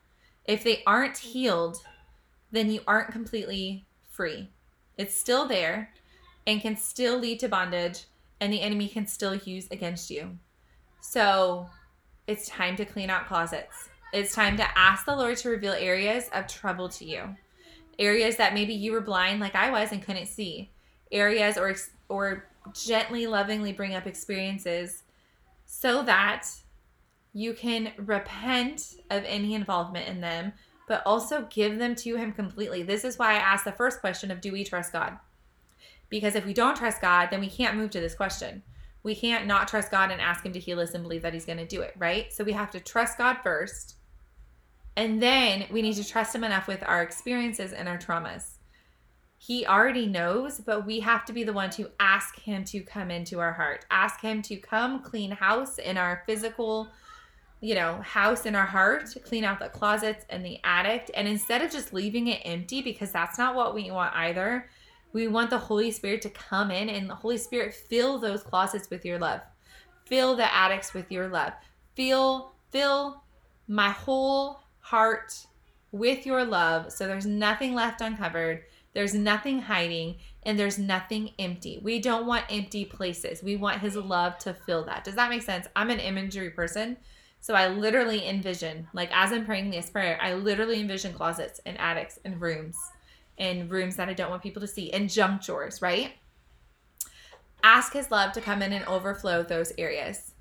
if 0.45 0.63
they 0.63 0.83
aren't 0.85 1.17
healed, 1.17 1.77
then 2.51 2.69
you 2.69 2.81
aren't 2.85 3.11
completely 3.11 3.85
free. 4.09 4.49
It's 4.97 5.15
still 5.15 5.47
there 5.47 5.93
and 6.45 6.61
can 6.61 6.75
still 6.75 7.17
lead 7.17 7.39
to 7.39 7.47
bondage, 7.47 8.05
and 8.41 8.51
the 8.51 8.61
enemy 8.61 8.87
can 8.87 9.07
still 9.07 9.35
use 9.35 9.67
against 9.71 10.09
you. 10.09 10.37
So 10.99 11.67
it's 12.27 12.47
time 12.49 12.75
to 12.75 12.85
clean 12.85 13.09
out 13.09 13.27
closets. 13.27 13.89
It's 14.11 14.35
time 14.35 14.57
to 14.57 14.77
ask 14.77 15.05
the 15.05 15.15
Lord 15.15 15.37
to 15.37 15.49
reveal 15.49 15.73
areas 15.73 16.29
of 16.33 16.47
trouble 16.47 16.89
to 16.89 17.05
you. 17.05 17.35
Areas 17.97 18.35
that 18.37 18.53
maybe 18.53 18.73
you 18.73 18.91
were 18.91 19.01
blind 19.01 19.39
like 19.39 19.55
I 19.55 19.71
was 19.71 19.91
and 19.91 20.03
couldn't 20.03 20.27
see. 20.27 20.71
Areas 21.11 21.57
or 21.57 21.75
or 22.09 22.45
gently 22.73 23.27
lovingly 23.27 23.73
bring 23.73 23.93
up 23.93 24.07
experiences 24.07 25.03
so 25.65 26.03
that 26.03 26.47
you 27.33 27.53
can 27.53 27.91
repent 27.97 28.95
of 29.09 29.23
any 29.25 29.55
involvement 29.55 30.07
in 30.07 30.21
them, 30.21 30.53
but 30.87 31.01
also 31.05 31.47
give 31.49 31.79
them 31.79 31.95
to 31.95 32.15
Him 32.15 32.31
completely. 32.31 32.83
This 32.83 33.03
is 33.03 33.17
why 33.17 33.33
I 33.33 33.39
asked 33.39 33.65
the 33.65 33.71
first 33.71 33.99
question 33.99 34.29
of 34.31 34.41
do 34.41 34.51
we 34.51 34.63
trust 34.63 34.93
God? 34.93 35.17
Because 36.09 36.35
if 36.35 36.45
we 36.45 36.53
don't 36.53 36.77
trust 36.77 37.01
God, 37.01 37.29
then 37.31 37.39
we 37.39 37.49
can't 37.49 37.75
move 37.75 37.89
to 37.91 37.99
this 37.99 38.13
question. 38.13 38.61
We 39.01 39.15
can't 39.15 39.47
not 39.47 39.67
trust 39.67 39.91
God 39.91 40.11
and 40.11 40.21
ask 40.21 40.45
Him 40.45 40.53
to 40.53 40.59
heal 40.59 40.79
us 40.79 40.93
and 40.93 41.03
believe 41.03 41.23
that 41.23 41.33
He's 41.33 41.45
going 41.45 41.57
to 41.57 41.65
do 41.65 41.81
it, 41.81 41.95
right? 41.97 42.31
So 42.31 42.43
we 42.43 42.51
have 42.53 42.71
to 42.71 42.79
trust 42.79 43.17
God 43.17 43.37
first. 43.43 43.95
And 44.95 45.21
then 45.21 45.65
we 45.71 45.81
need 45.81 45.95
to 45.95 46.07
trust 46.07 46.35
Him 46.35 46.43
enough 46.43 46.67
with 46.67 46.83
our 46.85 47.01
experiences 47.01 47.73
and 47.73 47.89
our 47.89 47.97
traumas. 47.97 48.57
He 49.39 49.65
already 49.65 50.05
knows, 50.05 50.61
but 50.61 50.85
we 50.85 51.01
have 51.01 51.25
to 51.25 51.33
be 51.33 51.43
the 51.43 51.51
one 51.51 51.69
to 51.71 51.89
ask 51.99 52.39
Him 52.39 52.63
to 52.65 52.81
come 52.81 53.09
into 53.09 53.39
our 53.39 53.53
heart. 53.53 53.85
Ask 53.89 54.21
Him 54.21 54.41
to 54.43 54.55
come 54.55 55.01
clean 55.01 55.31
house 55.31 55.79
in 55.79 55.97
our 55.97 56.23
physical 56.27 56.89
you 57.63 57.75
know, 57.75 58.01
house 58.01 58.45
in 58.45 58.55
our 58.55 58.65
heart, 58.65 59.07
clean 59.23 59.45
out 59.45 59.57
the 59.57 59.69
closets 59.69 60.25
and 60.29 60.45
the 60.45 60.59
attic. 60.65 61.09
And 61.13 61.29
instead 61.29 61.61
of 61.61 61.71
just 61.71 61.93
leaving 61.93 62.27
it 62.27 62.41
empty, 62.43 62.81
because 62.81 63.09
that's 63.13 63.37
not 63.37 63.55
what 63.55 63.73
we 63.73 63.89
want 63.89 64.13
either, 64.13 64.67
we 65.13 65.29
want 65.29 65.49
the 65.49 65.57
Holy 65.57 65.89
Spirit 65.89 66.21
to 66.23 66.29
come 66.29 66.71
in 66.71 66.89
and 66.89 67.09
the 67.09 67.15
Holy 67.15 67.37
Spirit 67.37 67.73
fill 67.73 68.19
those 68.19 68.43
closets 68.43 68.89
with 68.89 69.05
your 69.05 69.17
love. 69.17 69.39
Fill 70.03 70.35
the 70.35 70.53
attics 70.53 70.93
with 70.93 71.09
your 71.09 71.29
love. 71.29 71.53
Fill, 71.95 72.51
fill 72.71 73.23
my 73.69 73.91
whole 73.91 74.59
heart 74.81 75.47
with 75.93 76.25
your 76.25 76.43
love 76.43 76.91
so 76.91 77.07
there's 77.07 77.25
nothing 77.25 77.73
left 77.73 78.01
uncovered. 78.01 78.63
There's 78.93 79.13
nothing 79.13 79.61
hiding 79.61 80.17
and 80.43 80.59
there's 80.59 80.77
nothing 80.77 81.31
empty. 81.39 81.79
We 81.81 81.99
don't 81.99 82.27
want 82.27 82.43
empty 82.49 82.83
places. 82.83 83.41
We 83.41 83.55
want 83.55 83.79
his 83.79 83.95
love 83.95 84.37
to 84.39 84.53
fill 84.53 84.83
that. 84.83 85.05
Does 85.05 85.15
that 85.15 85.29
make 85.29 85.43
sense? 85.43 85.65
I'm 85.77 85.89
an 85.89 86.01
imagery 86.01 86.49
person. 86.49 86.97
So 87.43 87.55
I 87.55 87.67
literally 87.67 88.25
envision, 88.25 88.87
like 88.93 89.09
as 89.13 89.33
I'm 89.33 89.45
praying 89.45 89.69
this 89.69 89.89
prayer, 89.89 90.17
I 90.21 90.33
literally 90.33 90.79
envision 90.79 91.11
closets 91.11 91.59
and 91.65 91.77
attics 91.77 92.17
and 92.23 92.39
rooms 92.39 92.77
and 93.37 93.69
rooms 93.69 93.97
that 93.97 94.07
I 94.07 94.13
don't 94.13 94.29
want 94.29 94.41
people 94.41 94.61
to 94.61 94.67
see 94.67 94.93
and 94.93 95.09
junk 95.09 95.43
drawers, 95.43 95.81
right? 95.81 96.13
Ask 97.61 97.91
his 97.91 98.09
love 98.09 98.31
to 98.31 98.39
come 98.39 98.61
in 98.61 98.71
and 98.71 98.85
overflow 98.85 99.43
those 99.43 99.73
areas. 99.77 100.31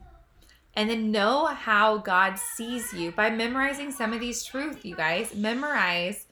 And 0.75 0.88
then 0.88 1.11
know 1.11 1.47
how 1.47 1.99
God 1.99 2.38
sees 2.38 2.92
you 2.92 3.11
by 3.11 3.30
memorizing 3.30 3.90
some 3.90 4.12
of 4.12 4.21
these 4.21 4.44
truths, 4.44 4.85
you 4.85 4.94
guys. 4.94 5.35
Memorize 5.35 6.26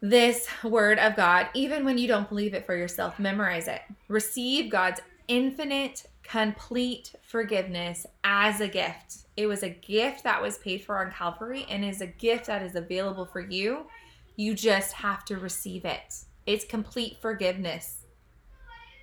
this 0.00 0.46
word 0.62 1.00
of 1.00 1.16
God, 1.16 1.48
even 1.54 1.84
when 1.84 1.98
you 1.98 2.06
don't 2.06 2.28
believe 2.28 2.54
it 2.54 2.66
for 2.66 2.76
yourself. 2.76 3.18
Memorize 3.18 3.66
it. 3.66 3.80
Receive 4.06 4.70
God's 4.70 5.00
infinite, 5.26 6.06
complete 6.24 7.14
forgiveness 7.22 8.06
as 8.24 8.60
a 8.60 8.68
gift. 8.68 9.18
It 9.36 9.46
was 9.46 9.62
a 9.62 9.68
gift 9.68 10.24
that 10.24 10.42
was 10.42 10.58
paid 10.58 10.84
for 10.84 10.98
on 11.04 11.12
Calvary 11.12 11.66
and 11.68 11.84
is 11.84 12.00
a 12.00 12.06
gift 12.06 12.46
that 12.46 12.62
is 12.62 12.74
available 12.74 13.26
for 13.26 13.40
you. 13.40 13.86
You 14.36 14.54
just 14.54 14.94
have 14.94 15.24
to 15.26 15.36
receive 15.36 15.84
it. 15.84 16.16
It's 16.46 16.64
complete 16.64 17.18
forgiveness. 17.20 18.04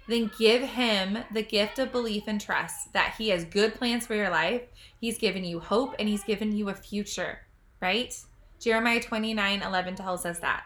Then 0.07 0.31
give 0.37 0.61
him 0.61 1.19
the 1.31 1.43
gift 1.43 1.79
of 1.79 1.91
belief 1.91 2.23
and 2.27 2.41
trust 2.41 2.91
that 2.93 3.15
he 3.17 3.29
has 3.29 3.45
good 3.45 3.75
plans 3.75 4.05
for 4.05 4.15
your 4.15 4.29
life. 4.29 4.63
He's 4.99 5.17
given 5.17 5.43
you 5.43 5.59
hope 5.59 5.95
and 5.99 6.09
he's 6.09 6.23
given 6.23 6.55
you 6.55 6.69
a 6.69 6.73
future, 6.73 7.39
right? 7.81 8.13
Jeremiah 8.59 9.01
29 9.01 9.61
11 9.61 9.95
tells 9.95 10.25
us 10.25 10.39
that. 10.39 10.63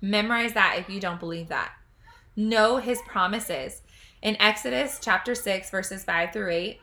Memorize 0.00 0.54
that 0.54 0.76
if 0.78 0.88
you 0.88 1.00
don't 1.00 1.20
believe 1.20 1.48
that. 1.48 1.72
Know 2.36 2.78
his 2.78 3.00
promises. 3.06 3.82
In 4.22 4.36
Exodus 4.38 4.98
chapter 5.00 5.34
6, 5.34 5.70
verses 5.70 6.04
5 6.04 6.32
through 6.32 6.50
8, 6.50 6.80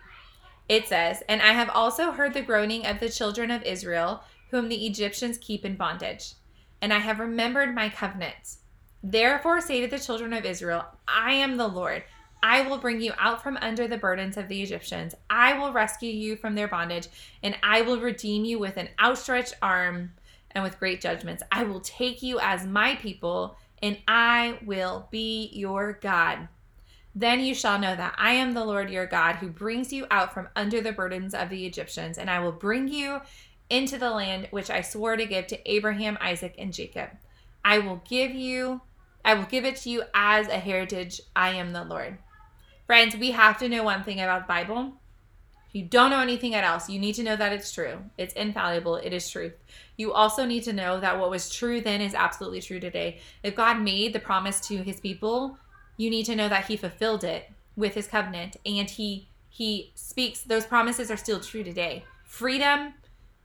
it 0.70 0.88
says, 0.88 1.24
And 1.30 1.42
I 1.42 1.54
have 1.54 1.70
also 1.70 2.12
heard 2.12 2.34
the 2.34 2.42
groaning 2.42 2.86
of 2.86 3.00
the 3.00 3.10
children 3.10 3.52
of 3.52 3.62
Israel, 3.64 4.24
whom 4.50 4.70
the 4.70 4.88
Egyptians 4.88 5.38
keep 5.38 5.64
in 5.64 5.76
bondage. 5.76 6.34
And 6.82 6.92
I 6.92 7.00
have 7.00 7.20
remembered 7.20 7.76
my 7.76 7.90
covenant. 7.90 8.58
Therefore 9.04 9.62
say 9.62 9.82
to 9.82 9.88
the 9.88 10.04
children 10.04 10.34
of 10.34 10.46
Israel, 10.46 10.86
I 11.08 11.34
am 11.34 11.58
the 11.58 11.68
Lord. 11.68 12.04
I 12.42 12.62
will 12.62 12.78
bring 12.78 13.02
you 13.02 13.14
out 13.20 13.44
from 13.44 13.58
under 13.58 13.88
the 13.88 13.98
burdens 13.98 14.38
of 14.38 14.48
the 14.48 14.62
Egyptians. 14.62 15.14
I 15.30 15.58
will 15.58 15.72
rescue 15.72 16.12
you 16.12 16.36
from 16.36 16.56
their 16.56 16.68
bondage, 16.68 17.08
and 17.44 17.56
I 17.62 17.82
will 17.82 18.00
redeem 18.00 18.46
you 18.46 18.58
with 18.58 18.78
an 18.78 18.90
outstretched 19.00 19.56
arm 19.62 20.14
and 20.52 20.64
with 20.64 20.80
great 20.80 21.02
judgments. 21.02 21.44
I 21.52 21.64
will 21.64 21.82
take 21.82 22.24
you 22.24 22.40
as 22.40 22.66
my 22.66 22.96
people, 22.96 23.58
and 23.82 23.98
I 24.08 24.60
will 24.66 25.08
be 25.12 25.52
your 25.54 25.94
God. 25.94 26.48
Then 27.18 27.40
you 27.40 27.56
shall 27.56 27.80
know 27.80 27.96
that 27.96 28.14
I 28.20 28.34
am 28.34 28.54
the 28.54 28.64
Lord 28.64 28.92
your 28.92 29.08
God 29.08 29.38
who 29.38 29.50
brings 29.50 29.92
you 29.92 30.06
out 30.12 30.36
from 30.36 30.50
under 30.56 30.82
the 30.82 30.92
burdens 30.92 31.34
of 31.34 31.50
the 31.50 31.66
Egyptians, 31.66 32.20
and 32.20 32.30
I 32.30 32.40
will 32.40 32.52
bring 32.52 32.88
you 32.88 33.22
into 33.72 33.98
the 33.98 34.12
land 34.12 34.48
which 34.52 34.70
I 34.70 34.82
swore 34.82 35.18
to 35.18 35.26
give 35.26 35.48
to 35.48 35.72
Abraham, 35.72 36.20
Isaac, 36.22 36.54
and 36.60 36.72
Jacob. 36.72 37.10
I 37.66 37.80
will 37.80 38.04
give 38.08 38.36
you 38.36 38.82
I 39.26 39.34
will 39.34 39.46
give 39.46 39.66
it 39.66 39.78
to 39.78 39.90
you 39.90 40.04
as 40.14 40.48
a 40.48 40.60
heritage. 40.60 41.20
I 41.36 41.56
am 41.56 41.74
the 41.74 41.84
Lord. 41.84 42.20
Friends, 42.86 43.18
we 43.18 43.32
have 43.32 43.58
to 43.60 43.68
know 43.68 43.82
one 43.84 44.04
thing 44.04 44.22
about 44.22 44.44
the 44.44 44.54
Bible. 44.54 44.94
If 45.68 45.76
you 45.76 45.86
don't 45.86 46.12
know 46.12 46.20
anything 46.20 46.54
else, 46.54 46.88
you 46.88 47.00
need 47.00 47.16
to 47.16 47.24
know 47.24 47.36
that 47.36 47.52
it's 47.52 47.74
true. 47.74 47.98
It's 48.20 48.36
infallible. 48.36 48.98
It 48.98 49.12
is 49.12 49.28
truth. 49.28 49.54
You 49.98 50.14
also 50.14 50.46
need 50.46 50.64
to 50.66 50.72
know 50.72 51.00
that 51.00 51.20
what 51.20 51.32
was 51.32 51.50
true 51.50 51.82
then 51.82 52.00
is 52.00 52.14
absolutely 52.14 52.62
true 52.62 52.80
today. 52.80 53.20
If 53.42 53.56
God 53.56 53.82
made 53.82 54.14
the 54.14 54.20
promise 54.20 54.62
to 54.68 54.78
his 54.78 55.02
people, 55.02 55.58
you 55.98 56.10
need 56.10 56.26
to 56.28 56.36
know 56.36 56.48
that 56.48 56.66
he 56.66 56.78
fulfilled 56.78 57.24
it 57.24 57.52
with 57.76 57.94
his 57.94 58.08
covenant 58.08 58.58
and 58.66 58.90
he 58.90 59.28
he 59.50 59.92
speaks 59.96 60.42
those 60.42 60.66
promises 60.66 61.10
are 61.10 61.18
still 61.18 61.40
true 61.40 61.64
today. 61.64 62.06
Freedom 62.24 62.94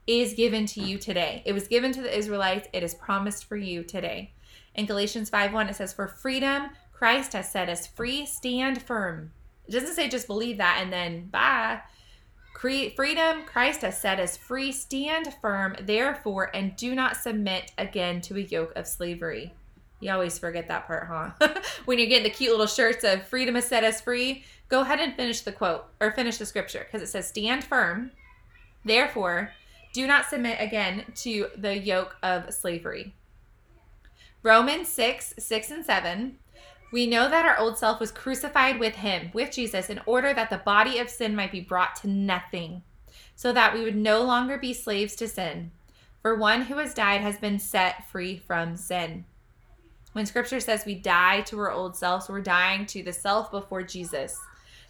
is 0.07 0.35
given 0.35 0.67
to 0.67 0.81
you 0.81 0.99
today. 0.99 1.43
It 1.47 1.53
was 1.53 1.69
given 1.69 1.93
to 1.93 2.03
the 2.03 2.17
Israelites. 2.17 2.69
It 2.73 2.83
is 2.83 2.95
promised 2.95 3.45
for 3.45 3.57
you 3.57 3.83
today. 3.83 4.33
In 4.75 4.87
Galatians 4.87 5.31
5 5.31 5.53
1, 5.53 5.69
it 5.69 5.77
says, 5.77 5.93
For 5.93 6.09
freedom, 6.09 6.71
Christ 6.93 7.33
has 7.33 7.51
set 7.51 7.69
us 7.69 7.87
free. 7.87 8.27
Stand 8.27 8.83
firm. 8.83 9.33
It 9.67 9.73
doesn't 9.73 9.95
say 9.95 10.09
just 10.09 10.27
believe 10.27 10.59
that 10.59 10.81
and 10.83 10.93
then 10.93 11.29
bye. 11.29 11.81
Freedom, 12.61 13.45
Christ 13.45 13.83
has 13.83 14.01
set 14.01 14.21
us 14.21 14.37
free. 14.37 14.71
Stand 14.71 15.35
firm, 15.41 15.75
therefore, 15.81 16.55
and 16.55 16.77
do 16.77 16.95
not 16.95 17.17
submit 17.17 17.73
again 17.77 18.21
to 18.23 18.37
a 18.37 18.41
yoke 18.41 18.73
of 18.77 18.87
slavery. 18.87 19.53
You 20.03 20.11
always 20.11 20.37
forget 20.37 20.67
that 20.67 20.89
part, 20.89 21.07
huh? 21.07 21.55
when 21.85 21.99
you're 21.99 22.09
getting 22.09 22.25
the 22.25 22.31
cute 22.31 22.51
little 22.51 22.67
shirts 22.67 23.05
of 23.05 23.25
freedom 23.27 23.55
has 23.55 23.67
set 23.67 23.85
us 23.85 24.01
free, 24.01 24.45
go 24.69 24.81
ahead 24.81 24.99
and 24.99 25.15
finish 25.15 25.43
the 25.43 25.53
quote 25.53 25.87
or 26.01 26.11
finish 26.11 26.39
the 26.39 26.47
scripture 26.47 26.85
because 26.85 27.03
it 27.03 27.11
says, 27.11 27.29
Stand 27.29 27.63
firm, 27.63 28.11
therefore, 28.85 29.53
do 29.95 30.07
not 30.09 30.27
submit 30.27 30.59
again 30.61 31.05
to 31.15 31.47
the 31.57 31.79
yoke 31.79 32.17
of 32.21 32.53
slavery. 32.53 33.15
Romans 34.43 34.89
6, 34.89 35.35
6 35.39 35.71
and 35.71 35.85
7 35.85 36.39
we 36.93 37.07
know 37.07 37.31
that 37.31 37.47
our 37.47 37.59
old 37.59 37.79
self 37.79 37.99
was 37.99 38.13
crucified 38.13 38.79
with 38.79 38.97
him, 38.97 39.31
with 39.33 39.51
Jesus, 39.51 39.89
in 39.89 40.03
order 40.05 40.35
that 40.35 40.51
the 40.51 40.59
body 40.59 40.99
of 40.99 41.09
sin 41.09 41.35
might 41.35 41.51
be 41.51 41.61
brought 41.61 41.97
to 41.97 42.09
nothing, 42.09 42.83
so 43.35 43.51
that 43.51 43.73
we 43.73 43.83
would 43.83 43.97
no 43.97 44.23
longer 44.23 44.59
be 44.59 44.75
slaves 44.75 45.17
to 45.17 45.27
sin. 45.27 45.71
For 46.21 46.37
one 46.37 46.63
who 46.63 46.77
has 46.77 46.93
died 46.93 47.23
has 47.23 47.39
been 47.39 47.59
set 47.59 48.09
free 48.11 48.37
from 48.37 48.77
sin. 48.77 49.25
When 50.12 50.26
scripture 50.26 50.61
says 50.61 50.85
we 50.85 50.95
die 50.95 51.40
to 51.42 51.59
our 51.59 51.71
old 51.71 51.97
selves, 51.97 52.28
we're 52.28 52.40
dying 52.40 52.87
to 52.87 53.02
the 53.02 53.12
self 53.12 53.50
before 53.50 53.83
Jesus. 53.83 54.38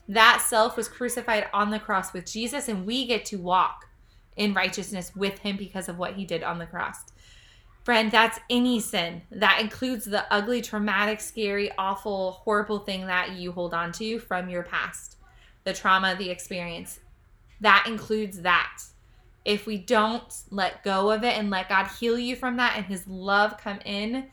That 0.09 0.45
self 0.47 0.77
was 0.77 0.89
crucified 0.89 1.49
on 1.53 1.71
the 1.71 1.79
cross 1.79 2.13
with 2.13 2.31
Jesus, 2.31 2.69
and 2.69 2.85
we 2.85 3.07
get 3.07 3.25
to 3.27 3.39
walk 3.39 3.89
in 4.37 4.55
righteousness 4.55 5.15
with 5.15 5.39
him 5.39 5.57
because 5.57 5.89
of 5.89 5.99
what 5.99 6.15
he 6.15 6.25
did 6.25 6.43
on 6.43 6.59
the 6.59 6.67
cross. 6.67 7.05
Friend, 7.85 8.11
that's 8.11 8.39
any 8.49 8.81
sin. 8.81 9.23
That 9.31 9.61
includes 9.61 10.05
the 10.05 10.25
ugly, 10.33 10.63
traumatic, 10.63 11.21
scary, 11.21 11.71
awful, 11.77 12.33
horrible 12.33 12.79
thing 12.81 13.07
that 13.07 13.33
you 13.33 13.53
hold 13.53 13.75
on 13.75 13.93
to 13.93 14.19
from 14.21 14.49
your 14.49 14.63
past, 14.63 15.17
the 15.65 15.73
trauma, 15.73 16.15
the 16.17 16.31
experience. 16.31 17.01
That 17.61 17.85
includes 17.87 18.43
that. 18.43 18.83
If 19.45 19.67
we 19.67 19.79
don't 19.79 20.33
let 20.51 20.85
go 20.85 21.11
of 21.11 21.25
it 21.25 21.37
and 21.37 21.51
let 21.51 21.69
God 21.69 21.89
heal 21.99 22.17
you 22.17 22.37
from 22.37 22.57
that 22.57 22.77
and 22.77 22.87
his 22.87 23.07
love 23.09 23.59
come 23.59 23.81
in, 23.85 24.29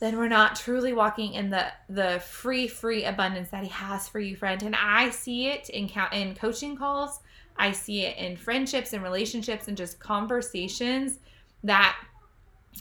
then 0.00 0.18
we're 0.18 0.28
not 0.28 0.56
truly 0.56 0.92
walking 0.92 1.34
in 1.34 1.50
the 1.50 1.66
the 1.88 2.20
free 2.20 2.68
free 2.68 3.04
abundance 3.04 3.50
that 3.50 3.62
he 3.62 3.70
has 3.70 4.08
for 4.08 4.20
you 4.20 4.36
friend 4.36 4.62
and 4.62 4.76
i 4.76 5.10
see 5.10 5.48
it 5.48 5.68
in 5.70 5.90
in 6.12 6.34
coaching 6.34 6.76
calls 6.76 7.20
i 7.56 7.70
see 7.70 8.02
it 8.02 8.16
in 8.18 8.36
friendships 8.36 8.92
and 8.92 9.02
relationships 9.02 9.68
and 9.68 9.76
just 9.76 9.98
conversations 9.98 11.18
that 11.62 11.96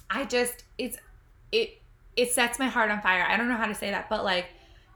I 0.09 0.25
just 0.25 0.63
it's 0.77 0.97
it 1.51 1.81
it 2.15 2.31
sets 2.31 2.59
my 2.59 2.67
heart 2.67 2.91
on 2.91 3.01
fire. 3.01 3.25
I 3.27 3.37
don't 3.37 3.49
know 3.49 3.57
how 3.57 3.65
to 3.65 3.75
say 3.75 3.89
that, 3.91 4.09
but 4.09 4.23
like 4.23 4.47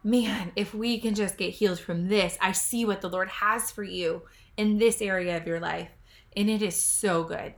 man, 0.04 0.52
if 0.56 0.74
we 0.74 1.00
can 1.00 1.16
just 1.16 1.38
get 1.38 1.54
healed 1.54 1.80
from 1.80 2.08
this, 2.08 2.38
I 2.40 2.54
see 2.54 2.86
what 2.86 3.02
the 3.02 3.10
Lord 3.10 3.28
has 3.28 3.72
for 3.72 3.84
you 3.84 4.22
in 4.56 4.78
this 4.78 5.02
area 5.02 5.36
of 5.36 5.46
your 5.46 5.60
life. 5.60 5.90
And 6.36 6.50
it 6.50 6.62
is 6.62 6.82
so 6.82 7.24
good. 7.24 7.56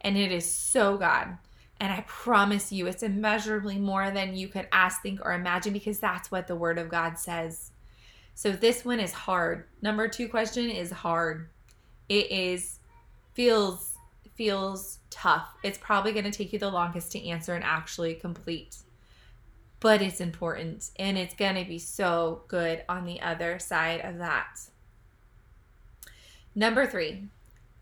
And 0.00 0.16
it 0.16 0.32
is 0.32 0.50
so 0.50 0.96
God. 0.96 1.36
And 1.80 1.92
I 1.92 2.04
promise 2.06 2.70
you, 2.70 2.86
it's 2.86 3.02
immeasurably 3.02 3.78
more 3.78 4.10
than 4.10 4.36
you 4.36 4.48
could 4.48 4.68
ask, 4.70 5.02
think, 5.02 5.20
or 5.24 5.32
imagine 5.32 5.72
because 5.72 5.98
that's 5.98 6.30
what 6.30 6.46
the 6.46 6.54
Word 6.54 6.78
of 6.78 6.90
God 6.90 7.18
says. 7.18 7.72
So 8.34 8.52
this 8.52 8.84
one 8.84 9.00
is 9.00 9.12
hard. 9.12 9.64
Number 9.80 10.06
two 10.06 10.28
question 10.28 10.68
is 10.68 10.90
hard. 10.90 11.48
It 12.08 12.30
is, 12.30 12.78
feels 13.34 13.90
feels 14.40 15.00
tough, 15.10 15.52
it's 15.62 15.76
probably 15.76 16.12
going 16.12 16.24
to 16.24 16.30
take 16.30 16.50
you 16.50 16.58
the 16.58 16.70
longest 16.70 17.12
to 17.12 17.28
answer 17.28 17.54
and 17.54 17.62
actually 17.62 18.14
complete. 18.14 18.78
But 19.80 20.00
it's 20.00 20.18
important 20.18 20.88
and 20.98 21.18
it's 21.18 21.34
going 21.34 21.56
to 21.56 21.68
be 21.68 21.78
so 21.78 22.44
good 22.48 22.82
on 22.88 23.04
the 23.04 23.20
other 23.20 23.58
side 23.58 24.00
of 24.00 24.16
that. 24.16 24.60
Number 26.54 26.86
three, 26.86 27.24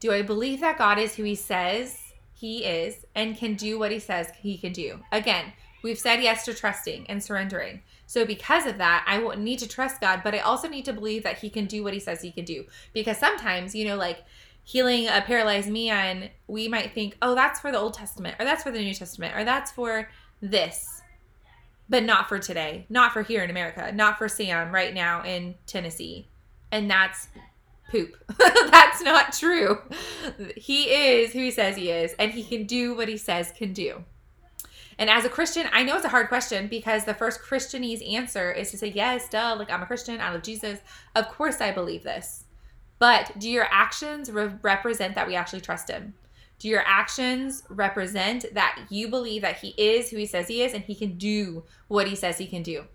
do 0.00 0.10
I 0.10 0.22
believe 0.22 0.58
that 0.58 0.78
God 0.78 0.98
is 0.98 1.14
who 1.14 1.22
He 1.22 1.36
says 1.36 2.07
He 2.38 2.64
is 2.64 3.04
and 3.16 3.36
can 3.36 3.54
do 3.54 3.78
what 3.78 3.90
He 3.90 3.98
says 3.98 4.28
He 4.40 4.56
can 4.56 4.72
do? 4.72 5.00
Again, 5.10 5.52
we've 5.82 5.98
said 5.98 6.22
yes 6.22 6.44
to 6.44 6.54
trusting 6.54 7.06
and 7.08 7.22
surrendering. 7.22 7.82
So, 8.06 8.24
because 8.24 8.64
of 8.64 8.78
that, 8.78 9.04
I 9.08 9.34
need 9.34 9.58
to 9.58 9.68
trust 9.68 10.00
God, 10.00 10.20
but 10.22 10.34
I 10.34 10.38
also 10.38 10.68
need 10.68 10.84
to 10.84 10.92
believe 10.92 11.24
that 11.24 11.38
He 11.38 11.50
can 11.50 11.66
do 11.66 11.82
what 11.82 11.94
He 11.94 12.00
says 12.00 12.22
He 12.22 12.30
can 12.30 12.44
do. 12.44 12.66
Because 12.92 13.18
sometimes, 13.18 13.74
you 13.74 13.84
know, 13.84 13.96
like 13.96 14.24
healing 14.62 15.08
a 15.08 15.20
paralyzed 15.20 15.68
man, 15.68 16.30
we 16.46 16.68
might 16.68 16.92
think, 16.92 17.16
oh, 17.22 17.34
that's 17.34 17.58
for 17.58 17.72
the 17.72 17.78
Old 17.78 17.94
Testament, 17.94 18.36
or 18.38 18.44
that's 18.44 18.62
for 18.62 18.70
the 18.70 18.78
New 18.78 18.94
Testament, 18.94 19.34
or 19.34 19.42
that's 19.42 19.72
for 19.72 20.08
this, 20.40 21.02
but 21.88 22.04
not 22.04 22.28
for 22.28 22.38
today, 22.38 22.86
not 22.88 23.12
for 23.12 23.22
here 23.22 23.42
in 23.42 23.50
America, 23.50 23.90
not 23.92 24.16
for 24.16 24.28
Sam 24.28 24.72
right 24.72 24.94
now 24.94 25.24
in 25.24 25.56
Tennessee. 25.66 26.28
And 26.70 26.88
that's 26.88 27.28
poop. 27.88 28.16
that's 28.38 29.02
not 29.02 29.32
true. 29.32 29.78
He 30.56 30.84
is 30.84 31.32
who 31.32 31.40
he 31.40 31.50
says 31.50 31.76
he 31.76 31.90
is, 31.90 32.14
and 32.18 32.32
he 32.32 32.44
can 32.44 32.64
do 32.64 32.94
what 32.94 33.08
he 33.08 33.16
says 33.16 33.52
can 33.56 33.72
do. 33.72 34.04
And 34.98 35.08
as 35.08 35.24
a 35.24 35.28
Christian, 35.28 35.68
I 35.72 35.84
know 35.84 35.96
it's 35.96 36.04
a 36.04 36.10
hard 36.10 36.28
question 36.28 36.66
because 36.66 37.04
the 37.04 37.14
first 37.14 37.40
Christianese 37.40 38.14
answer 38.14 38.50
is 38.50 38.72
to 38.72 38.78
say, 38.78 38.88
yes, 38.88 39.28
duh, 39.28 39.54
like 39.56 39.70
I'm 39.70 39.82
a 39.82 39.86
Christian, 39.86 40.20
I 40.20 40.32
love 40.32 40.42
Jesus. 40.42 40.80
Of 41.14 41.28
course 41.28 41.60
I 41.60 41.70
believe 41.70 42.02
this. 42.02 42.44
But 42.98 43.38
do 43.38 43.48
your 43.48 43.68
actions 43.70 44.30
re- 44.30 44.50
represent 44.60 45.14
that 45.14 45.28
we 45.28 45.36
actually 45.36 45.60
trust 45.60 45.88
him? 45.88 46.14
Do 46.58 46.66
your 46.66 46.82
actions 46.84 47.62
represent 47.68 48.46
that 48.54 48.86
you 48.90 49.08
believe 49.08 49.42
that 49.42 49.58
he 49.58 49.68
is 49.78 50.10
who 50.10 50.16
he 50.16 50.26
says 50.26 50.48
he 50.48 50.62
is 50.62 50.74
and 50.74 50.82
he 50.82 50.96
can 50.96 51.16
do 51.16 51.62
what 51.86 52.08
he 52.08 52.16
says 52.16 52.38
he 52.38 52.48
can 52.48 52.64
do? 52.64 52.86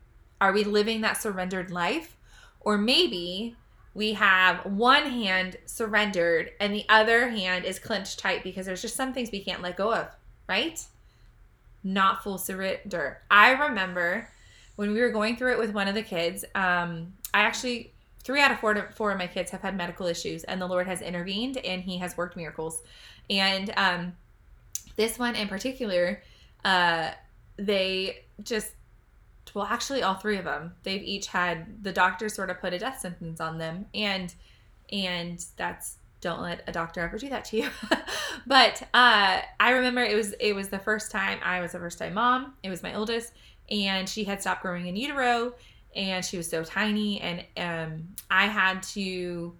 Are 0.41 0.51
we 0.51 0.65
living 0.65 0.99
that 1.01 1.21
surrendered 1.21 1.71
life? 1.71 2.17
Or 2.59 2.77
maybe 2.77 3.55
we 3.93 4.13
have 4.13 4.65
one 4.65 5.05
hand 5.05 5.57
surrendered 5.65 6.51
and 6.59 6.73
the 6.73 6.85
other 6.89 7.29
hand 7.29 7.65
is 7.65 7.79
clenched 7.79 8.19
tight 8.19 8.43
because 8.43 8.65
there's 8.65 8.81
just 8.81 8.95
some 8.95 9.13
things 9.13 9.31
we 9.31 9.43
can't 9.43 9.61
let 9.61 9.77
go 9.77 9.93
of, 9.93 10.07
right? 10.47 10.83
Not 11.83 12.23
full 12.23 12.37
surrender. 12.37 13.21
I 13.29 13.51
remember 13.51 14.29
when 14.75 14.93
we 14.93 15.01
were 15.01 15.11
going 15.11 15.35
through 15.35 15.53
it 15.53 15.59
with 15.59 15.73
one 15.73 15.87
of 15.87 15.93
the 15.93 16.01
kids, 16.01 16.43
um, 16.55 17.13
I 17.33 17.41
actually 17.41 17.93
three 18.23 18.41
out 18.41 18.51
of 18.51 18.59
four, 18.59 18.89
four 18.95 19.11
of 19.11 19.17
my 19.17 19.27
kids 19.27 19.51
have 19.51 19.61
had 19.61 19.75
medical 19.75 20.07
issues 20.07 20.43
and 20.45 20.61
the 20.61 20.67
lord 20.67 20.87
has 20.87 21.01
intervened 21.01 21.57
and 21.57 21.81
he 21.83 21.97
has 21.97 22.15
worked 22.17 22.35
miracles 22.35 22.81
and 23.29 23.73
um, 23.77 24.13
this 24.95 25.19
one 25.19 25.35
in 25.35 25.47
particular 25.47 26.21
uh, 26.65 27.11
they 27.57 28.23
just 28.41 28.71
well 29.53 29.65
actually 29.65 30.01
all 30.01 30.15
three 30.15 30.37
of 30.37 30.45
them 30.45 30.73
they've 30.83 31.03
each 31.03 31.27
had 31.27 31.83
the 31.83 31.91
doctor 31.91 32.29
sort 32.29 32.49
of 32.49 32.59
put 32.59 32.73
a 32.73 32.79
death 32.79 32.99
sentence 32.99 33.39
on 33.39 33.57
them 33.57 33.85
and 33.93 34.33
and 34.91 35.45
that's 35.57 35.97
don't 36.23 36.41
let 36.41 36.63
a 36.67 36.71
doctor 36.71 37.01
ever 37.01 37.17
do 37.17 37.27
that 37.29 37.43
to 37.43 37.57
you. 37.57 37.69
But 38.47 38.81
uh, 38.93 39.41
i 39.59 39.71
remember 39.71 40.01
it 40.01 40.15
was 40.15 40.33
it 40.39 40.53
was 40.53 40.67
the 40.67 40.79
first 40.79 41.11
time 41.11 41.39
i 41.43 41.61
was 41.61 41.75
a 41.75 41.79
first 41.79 41.99
time 41.99 42.15
mom 42.15 42.55
it 42.61 42.69
was 42.69 42.83
my 42.83 42.95
oldest 42.95 43.31
and 43.69 44.09
she 44.09 44.25
had 44.25 44.41
stopped 44.41 44.63
growing 44.63 44.87
in 44.87 44.95
utero 44.95 45.53
and 45.95 46.25
she 46.25 46.35
was 46.35 46.49
so 46.49 46.63
tiny 46.63 47.21
and 47.21 47.45
um, 47.57 48.07
i 48.29 48.47
had 48.47 48.83
to 48.83 49.55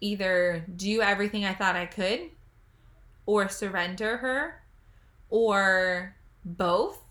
either 0.00 0.64
do 0.76 1.00
everything 1.00 1.44
i 1.44 1.54
thought 1.54 1.74
i 1.74 1.86
could 1.86 2.20
or 3.26 3.48
surrender 3.48 4.18
her 4.18 4.62
or 5.30 6.14
both 6.44 7.01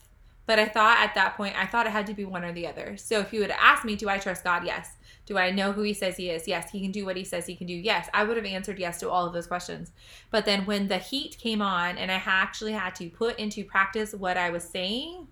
but 0.45 0.59
i 0.59 0.65
thought 0.65 0.99
at 0.99 1.15
that 1.15 1.35
point 1.35 1.55
i 1.57 1.65
thought 1.65 1.87
it 1.87 1.91
had 1.91 2.07
to 2.07 2.13
be 2.13 2.25
one 2.25 2.43
or 2.43 2.53
the 2.53 2.67
other. 2.67 2.97
So 2.97 3.19
if 3.19 3.33
you 3.33 3.41
would 3.41 3.51
ask 3.51 3.85
me 3.85 3.95
do 3.95 4.09
i 4.09 4.17
trust 4.17 4.43
god? 4.43 4.65
Yes. 4.65 4.97
Do 5.25 5.37
i 5.37 5.51
know 5.51 5.71
who 5.71 5.81
he 5.81 5.93
says 5.93 6.17
he 6.17 6.29
is? 6.29 6.47
Yes. 6.47 6.71
He 6.71 6.81
can 6.81 6.91
do 6.91 7.05
what 7.05 7.17
he 7.17 7.23
says 7.23 7.45
he 7.45 7.55
can 7.55 7.67
do. 7.67 7.73
Yes. 7.73 8.09
I 8.13 8.23
would 8.23 8.37
have 8.37 8.45
answered 8.45 8.79
yes 8.79 8.99
to 8.99 9.09
all 9.09 9.25
of 9.25 9.33
those 9.33 9.47
questions. 9.47 9.91
But 10.29 10.45
then 10.45 10.65
when 10.65 10.87
the 10.87 10.97
heat 10.97 11.37
came 11.37 11.61
on 11.61 11.97
and 11.97 12.11
i 12.11 12.21
actually 12.25 12.73
had 12.73 12.95
to 12.95 13.09
put 13.09 13.39
into 13.39 13.63
practice 13.63 14.13
what 14.13 14.37
i 14.37 14.49
was 14.49 14.63
saying 14.63 15.27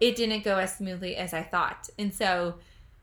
it 0.00 0.16
didn't 0.16 0.44
go 0.44 0.58
as 0.58 0.76
smoothly 0.76 1.16
as 1.16 1.32
I 1.32 1.42
thought. 1.42 1.88
And 1.98 2.12
so 2.12 2.56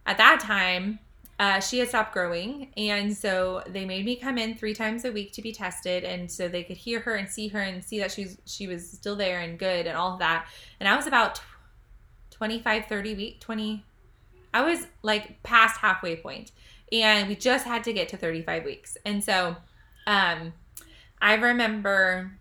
at 0.05 0.17
that 0.17 0.39
time, 0.39 0.99
uh, 1.41 1.59
she 1.59 1.79
had 1.79 1.89
stopped 1.89 2.13
growing. 2.13 2.71
And 2.77 3.17
so 3.17 3.63
they 3.65 3.83
made 3.83 4.05
me 4.05 4.15
come 4.15 4.37
in 4.37 4.53
three 4.53 4.75
times 4.75 5.05
a 5.05 5.11
week 5.11 5.33
to 5.33 5.41
be 5.41 5.51
tested. 5.51 6.03
And 6.03 6.31
so 6.31 6.47
they 6.47 6.61
could 6.63 6.77
hear 6.77 6.99
her 6.99 7.15
and 7.15 7.27
see 7.27 7.47
her 7.47 7.59
and 7.59 7.83
see 7.83 7.97
that 7.97 8.11
she's, 8.11 8.37
she 8.45 8.67
was 8.67 8.87
still 8.87 9.15
there 9.15 9.39
and 9.39 9.57
good 9.57 9.87
and 9.87 9.97
all 9.97 10.13
of 10.13 10.19
that. 10.19 10.45
And 10.79 10.87
I 10.87 10.95
was 10.95 11.07
about 11.07 11.41
25, 12.29 12.85
30 12.85 13.15
week, 13.15 13.39
20. 13.39 13.83
I 14.53 14.61
was 14.61 14.85
like 15.01 15.41
past 15.41 15.79
halfway 15.79 16.15
point 16.15 16.51
and 16.91 17.27
we 17.27 17.35
just 17.35 17.65
had 17.65 17.83
to 17.85 17.93
get 17.93 18.09
to 18.09 18.17
35 18.17 18.63
weeks. 18.63 18.95
And 19.03 19.23
so 19.23 19.55
um, 20.05 20.53
I 21.19 21.33
remember 21.33 22.33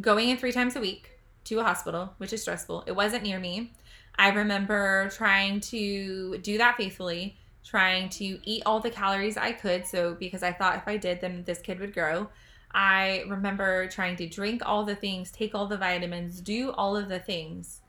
going 0.00 0.30
in 0.30 0.38
three 0.38 0.52
times 0.52 0.76
a 0.76 0.80
week 0.80 1.10
to 1.44 1.58
a 1.60 1.62
hospital, 1.62 2.14
which 2.16 2.32
is 2.32 2.40
stressful. 2.40 2.84
It 2.86 2.92
wasn't 2.92 3.22
near 3.22 3.38
me. 3.38 3.74
I 4.16 4.30
remember 4.30 5.10
trying 5.10 5.60
to 5.60 6.38
do 6.38 6.56
that 6.56 6.78
faithfully, 6.78 7.36
trying 7.64 8.08
to 8.10 8.38
eat 8.44 8.62
all 8.66 8.80
the 8.80 8.90
calories 8.90 9.36
I 9.36 9.52
could. 9.52 9.86
So, 9.86 10.14
because 10.14 10.42
I 10.42 10.52
thought 10.52 10.76
if 10.76 10.86
I 10.86 10.96
did, 10.96 11.20
then 11.20 11.44
this 11.44 11.60
kid 11.60 11.80
would 11.80 11.94
grow. 11.94 12.28
I 12.74 13.24
remember 13.28 13.86
trying 13.88 14.16
to 14.16 14.26
drink 14.26 14.62
all 14.66 14.84
the 14.84 14.96
things, 14.96 15.30
take 15.30 15.54
all 15.54 15.66
the 15.66 15.76
vitamins, 15.76 16.40
do 16.40 16.72
all 16.72 16.96
of 16.96 17.08
the 17.08 17.20
things. 17.20 17.80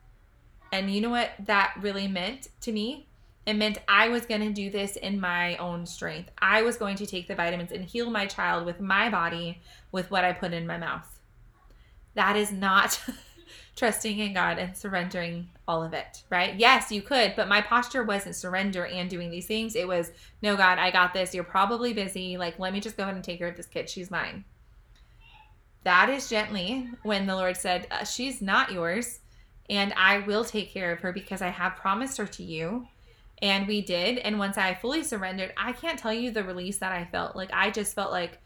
And 0.72 0.90
you 0.90 1.00
know 1.00 1.10
what 1.10 1.30
that 1.40 1.74
really 1.80 2.08
meant 2.08 2.48
to 2.62 2.72
me? 2.72 3.08
It 3.46 3.54
meant 3.54 3.78
I 3.86 4.08
was 4.08 4.26
going 4.26 4.40
to 4.40 4.52
do 4.52 4.70
this 4.70 4.96
in 4.96 5.20
my 5.20 5.56
own 5.56 5.86
strength. 5.86 6.30
I 6.38 6.62
was 6.62 6.76
going 6.76 6.96
to 6.96 7.06
take 7.06 7.28
the 7.28 7.34
vitamins 7.34 7.70
and 7.70 7.84
heal 7.84 8.10
my 8.10 8.26
child 8.26 8.66
with 8.66 8.80
my 8.80 9.08
body 9.08 9.60
with 9.92 10.10
what 10.10 10.24
I 10.24 10.32
put 10.32 10.52
in 10.52 10.66
my 10.66 10.78
mouth. 10.78 11.20
That 12.14 12.36
is 12.36 12.50
not 12.50 13.00
trusting 13.74 14.18
in 14.18 14.32
God 14.32 14.58
and 14.58 14.76
surrendering 14.76 15.48
all 15.68 15.82
of 15.82 15.92
it, 15.92 16.22
right? 16.30 16.54
Yes, 16.56 16.92
you 16.92 17.02
could, 17.02 17.34
but 17.36 17.48
my 17.48 17.60
posture 17.60 18.04
wasn't 18.04 18.36
surrender 18.36 18.86
and 18.86 19.10
doing 19.10 19.30
these 19.30 19.46
things. 19.46 19.74
It 19.74 19.88
was, 19.88 20.12
no, 20.42 20.56
God, 20.56 20.78
I 20.78 20.90
got 20.90 21.12
this. 21.12 21.34
You're 21.34 21.44
probably 21.44 21.92
busy. 21.92 22.36
Like, 22.36 22.58
let 22.58 22.72
me 22.72 22.80
just 22.80 22.96
go 22.96 23.02
ahead 23.02 23.14
and 23.14 23.24
take 23.24 23.38
care 23.38 23.48
of 23.48 23.56
this 23.56 23.66
kid. 23.66 23.88
She's 23.90 24.10
mine. 24.10 24.44
That 25.84 26.08
is 26.08 26.28
gently 26.28 26.88
when 27.02 27.26
the 27.26 27.36
Lord 27.36 27.56
said, 27.56 27.86
uh, 27.90 28.04
She's 28.04 28.42
not 28.42 28.72
yours, 28.72 29.20
and 29.70 29.92
I 29.96 30.18
will 30.18 30.44
take 30.44 30.70
care 30.70 30.92
of 30.92 31.00
her 31.00 31.12
because 31.12 31.42
I 31.42 31.48
have 31.48 31.76
promised 31.76 32.18
her 32.18 32.26
to 32.26 32.42
you. 32.42 32.88
And 33.42 33.68
we 33.68 33.82
did. 33.82 34.18
And 34.18 34.38
once 34.38 34.56
I 34.56 34.74
fully 34.74 35.02
surrendered, 35.02 35.52
I 35.56 35.72
can't 35.72 35.98
tell 35.98 36.12
you 36.12 36.30
the 36.30 36.42
release 36.42 36.78
that 36.78 36.92
I 36.92 37.04
felt. 37.04 37.36
Like, 37.36 37.50
I 37.52 37.70
just 37.70 37.94
felt 37.94 38.10
like, 38.10 38.40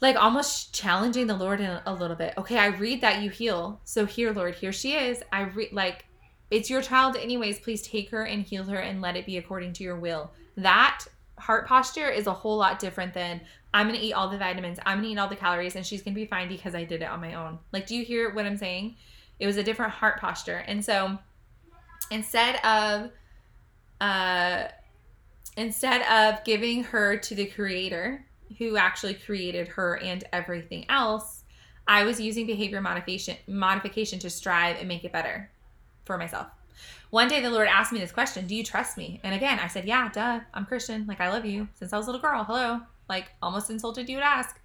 like 0.00 0.16
almost 0.16 0.74
challenging 0.74 1.26
the 1.26 1.36
Lord 1.36 1.60
in 1.60 1.80
a 1.84 1.92
little 1.92 2.16
bit. 2.16 2.34
Okay, 2.38 2.58
I 2.58 2.66
read 2.66 3.00
that 3.00 3.22
you 3.22 3.30
heal. 3.30 3.80
So 3.84 4.06
here, 4.06 4.32
Lord, 4.32 4.54
here 4.54 4.72
she 4.72 4.94
is. 4.94 5.22
I 5.32 5.42
read 5.42 5.72
like 5.72 6.04
it's 6.50 6.70
your 6.70 6.82
child 6.82 7.16
anyways. 7.16 7.60
Please 7.60 7.82
take 7.82 8.10
her 8.10 8.24
and 8.24 8.42
heal 8.42 8.64
her 8.64 8.78
and 8.78 9.02
let 9.02 9.16
it 9.16 9.26
be 9.26 9.36
according 9.36 9.72
to 9.74 9.84
your 9.84 9.96
will. 9.96 10.30
That 10.56 11.04
heart 11.38 11.66
posture 11.66 12.08
is 12.08 12.26
a 12.26 12.32
whole 12.32 12.56
lot 12.56 12.78
different 12.78 13.14
than 13.14 13.40
I'm 13.74 13.86
going 13.86 13.98
to 13.98 14.04
eat 14.04 14.12
all 14.12 14.28
the 14.28 14.38
vitamins. 14.38 14.78
I'm 14.86 14.98
going 14.98 15.08
to 15.08 15.12
eat 15.12 15.18
all 15.18 15.28
the 15.28 15.36
calories 15.36 15.76
and 15.76 15.84
she's 15.84 16.02
going 16.02 16.14
to 16.14 16.20
be 16.20 16.26
fine 16.26 16.48
because 16.48 16.74
I 16.74 16.84
did 16.84 17.02
it 17.02 17.08
on 17.08 17.20
my 17.20 17.34
own. 17.34 17.58
Like 17.72 17.86
do 17.86 17.94
you 17.94 18.04
hear 18.04 18.32
what 18.32 18.46
I'm 18.46 18.56
saying? 18.56 18.96
It 19.38 19.46
was 19.46 19.56
a 19.56 19.62
different 19.62 19.92
heart 19.92 20.20
posture. 20.20 20.64
And 20.66 20.84
so 20.84 21.18
instead 22.10 22.56
of 22.64 23.10
uh 24.00 24.68
instead 25.56 26.02
of 26.02 26.44
giving 26.44 26.84
her 26.84 27.16
to 27.16 27.34
the 27.34 27.46
creator 27.46 28.24
who 28.56 28.76
actually 28.76 29.14
created 29.14 29.68
her 29.68 29.98
and 29.98 30.24
everything 30.32 30.86
else, 30.88 31.44
I 31.86 32.04
was 32.04 32.20
using 32.20 32.46
behavior 32.46 32.80
modification 32.80 33.36
modification 33.46 34.18
to 34.20 34.30
strive 34.30 34.76
and 34.78 34.88
make 34.88 35.04
it 35.04 35.12
better 35.12 35.50
for 36.04 36.18
myself. 36.18 36.48
One 37.10 37.28
day 37.28 37.40
the 37.40 37.50
Lord 37.50 37.68
asked 37.68 37.92
me 37.92 37.98
this 37.98 38.12
question, 38.12 38.46
"Do 38.46 38.54
you 38.54 38.62
trust 38.62 38.98
me?" 38.98 39.20
And 39.22 39.34
again, 39.34 39.58
I 39.58 39.68
said, 39.68 39.86
"Yeah, 39.86 40.10
duh. 40.10 40.40
I'm 40.52 40.66
Christian. 40.66 41.06
Like 41.06 41.20
I 41.20 41.30
love 41.30 41.46
you 41.46 41.68
since 41.74 41.92
I 41.92 41.96
was 41.96 42.06
a 42.06 42.10
little 42.10 42.22
girl. 42.22 42.44
Hello." 42.44 42.82
Like 43.08 43.32
almost 43.40 43.70
insulted 43.70 44.08
you 44.08 44.18
to 44.18 44.24
ask. 44.24 44.60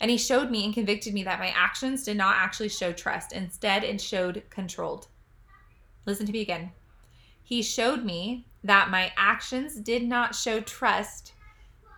And 0.00 0.10
he 0.10 0.18
showed 0.18 0.50
me 0.50 0.64
and 0.64 0.74
convicted 0.74 1.14
me 1.14 1.22
that 1.22 1.38
my 1.38 1.50
actions 1.50 2.04
did 2.04 2.16
not 2.16 2.36
actually 2.36 2.68
show 2.68 2.92
trust. 2.92 3.32
Instead, 3.32 3.84
it 3.84 4.00
showed 4.00 4.42
controlled. 4.50 5.06
Listen 6.04 6.26
to 6.26 6.32
me 6.32 6.40
again. 6.40 6.72
He 7.42 7.62
showed 7.62 8.04
me 8.04 8.46
that 8.64 8.90
my 8.90 9.12
actions 9.16 9.76
did 9.76 10.02
not 10.02 10.34
show 10.34 10.60
trust 10.60 11.33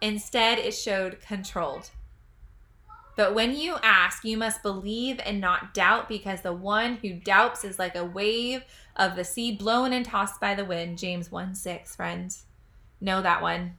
Instead, 0.07 0.61
it 0.61 0.73
showed 0.73 1.21
controlled. 1.21 1.91
But 3.17 3.35
when 3.35 3.57
you 3.57 3.75
ask, 3.83 4.25
you 4.25 4.37
must 4.37 4.63
believe 4.63 5.19
and 5.27 5.41
not 5.41 5.75
doubt, 5.75 6.09
because 6.09 6.43
the 6.43 6.53
one 6.53 6.99
who 7.03 7.15
doubts 7.15 7.65
is 7.65 7.81
like 7.81 7.97
a 7.97 8.05
wave 8.05 8.63
of 8.95 9.17
the 9.17 9.25
sea 9.25 9.57
blown 9.57 9.93
and 9.93 10.05
tossed 10.05 10.41
by 10.41 10.55
the 10.55 10.65
wind. 10.65 10.97
James 10.97 11.33
1 11.33 11.57
6, 11.57 11.97
friends. 11.97 12.45
Know 13.01 13.21
that 13.21 13.43
one. 13.43 13.75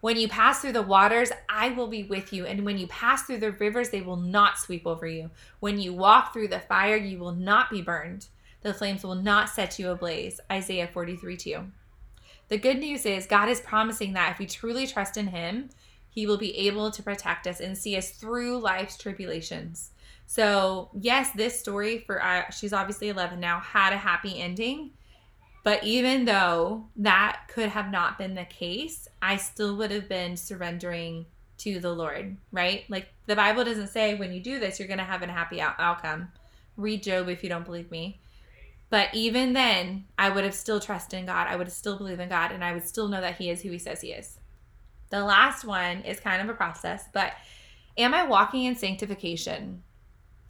When 0.00 0.16
you 0.16 0.26
pass 0.26 0.58
through 0.58 0.72
the 0.72 0.82
waters, 0.82 1.30
I 1.48 1.68
will 1.68 1.86
be 1.86 2.02
with 2.02 2.32
you. 2.32 2.44
And 2.44 2.64
when 2.64 2.76
you 2.76 2.88
pass 2.88 3.22
through 3.22 3.38
the 3.38 3.52
rivers, 3.52 3.90
they 3.90 4.00
will 4.00 4.16
not 4.16 4.58
sweep 4.58 4.84
over 4.84 5.06
you. 5.06 5.30
When 5.60 5.78
you 5.78 5.94
walk 5.94 6.32
through 6.32 6.48
the 6.48 6.58
fire, 6.58 6.96
you 6.96 7.20
will 7.20 7.36
not 7.36 7.70
be 7.70 7.82
burned. 7.82 8.26
The 8.62 8.74
flames 8.74 9.04
will 9.04 9.14
not 9.14 9.48
set 9.48 9.78
you 9.78 9.92
ablaze. 9.92 10.40
Isaiah 10.50 10.88
43 10.88 11.36
2. 11.36 11.66
The 12.52 12.58
good 12.58 12.80
news 12.80 13.06
is 13.06 13.24
God 13.24 13.48
is 13.48 13.62
promising 13.62 14.12
that 14.12 14.32
if 14.32 14.38
we 14.38 14.44
truly 14.44 14.86
trust 14.86 15.16
in 15.16 15.28
Him, 15.28 15.70
He 16.10 16.26
will 16.26 16.36
be 16.36 16.54
able 16.68 16.90
to 16.90 17.02
protect 17.02 17.46
us 17.46 17.60
and 17.60 17.78
see 17.78 17.96
us 17.96 18.10
through 18.10 18.60
life's 18.60 18.98
tribulations. 18.98 19.92
So, 20.26 20.90
yes, 20.92 21.30
this 21.34 21.58
story 21.58 22.00
for 22.00 22.22
uh, 22.22 22.50
she's 22.50 22.74
obviously 22.74 23.08
11 23.08 23.40
now 23.40 23.58
had 23.60 23.94
a 23.94 23.96
happy 23.96 24.38
ending. 24.38 24.90
But 25.64 25.82
even 25.82 26.26
though 26.26 26.88
that 26.96 27.44
could 27.48 27.70
have 27.70 27.90
not 27.90 28.18
been 28.18 28.34
the 28.34 28.44
case, 28.44 29.08
I 29.22 29.38
still 29.38 29.74
would 29.78 29.90
have 29.90 30.10
been 30.10 30.36
surrendering 30.36 31.24
to 31.56 31.80
the 31.80 31.94
Lord, 31.94 32.36
right? 32.52 32.84
Like 32.90 33.08
the 33.24 33.34
Bible 33.34 33.64
doesn't 33.64 33.88
say 33.88 34.14
when 34.14 34.30
you 34.30 34.40
do 34.40 34.60
this, 34.60 34.78
you're 34.78 34.88
going 34.88 34.98
to 34.98 35.04
have 35.04 35.22
a 35.22 35.26
happy 35.26 35.58
out- 35.62 35.76
outcome. 35.78 36.28
Read 36.76 37.02
Job 37.02 37.30
if 37.30 37.42
you 37.42 37.48
don't 37.48 37.64
believe 37.64 37.90
me. 37.90 38.20
But 38.92 39.08
even 39.14 39.54
then, 39.54 40.04
I 40.18 40.28
would 40.28 40.44
have 40.44 40.52
still 40.52 40.78
trusted 40.78 41.18
in 41.18 41.24
God. 41.24 41.46
I 41.46 41.56
would 41.56 41.66
have 41.66 41.72
still 41.72 41.96
believed 41.96 42.20
in 42.20 42.28
God 42.28 42.52
and 42.52 42.62
I 42.62 42.74
would 42.74 42.86
still 42.86 43.08
know 43.08 43.22
that 43.22 43.38
He 43.38 43.48
is 43.48 43.62
who 43.62 43.70
He 43.70 43.78
says 43.78 44.02
He 44.02 44.12
is. 44.12 44.38
The 45.08 45.24
last 45.24 45.64
one 45.64 46.02
is 46.02 46.20
kind 46.20 46.42
of 46.42 46.50
a 46.50 46.54
process, 46.54 47.06
but 47.10 47.32
am 47.96 48.12
I 48.12 48.26
walking 48.26 48.64
in 48.64 48.76
sanctification? 48.76 49.82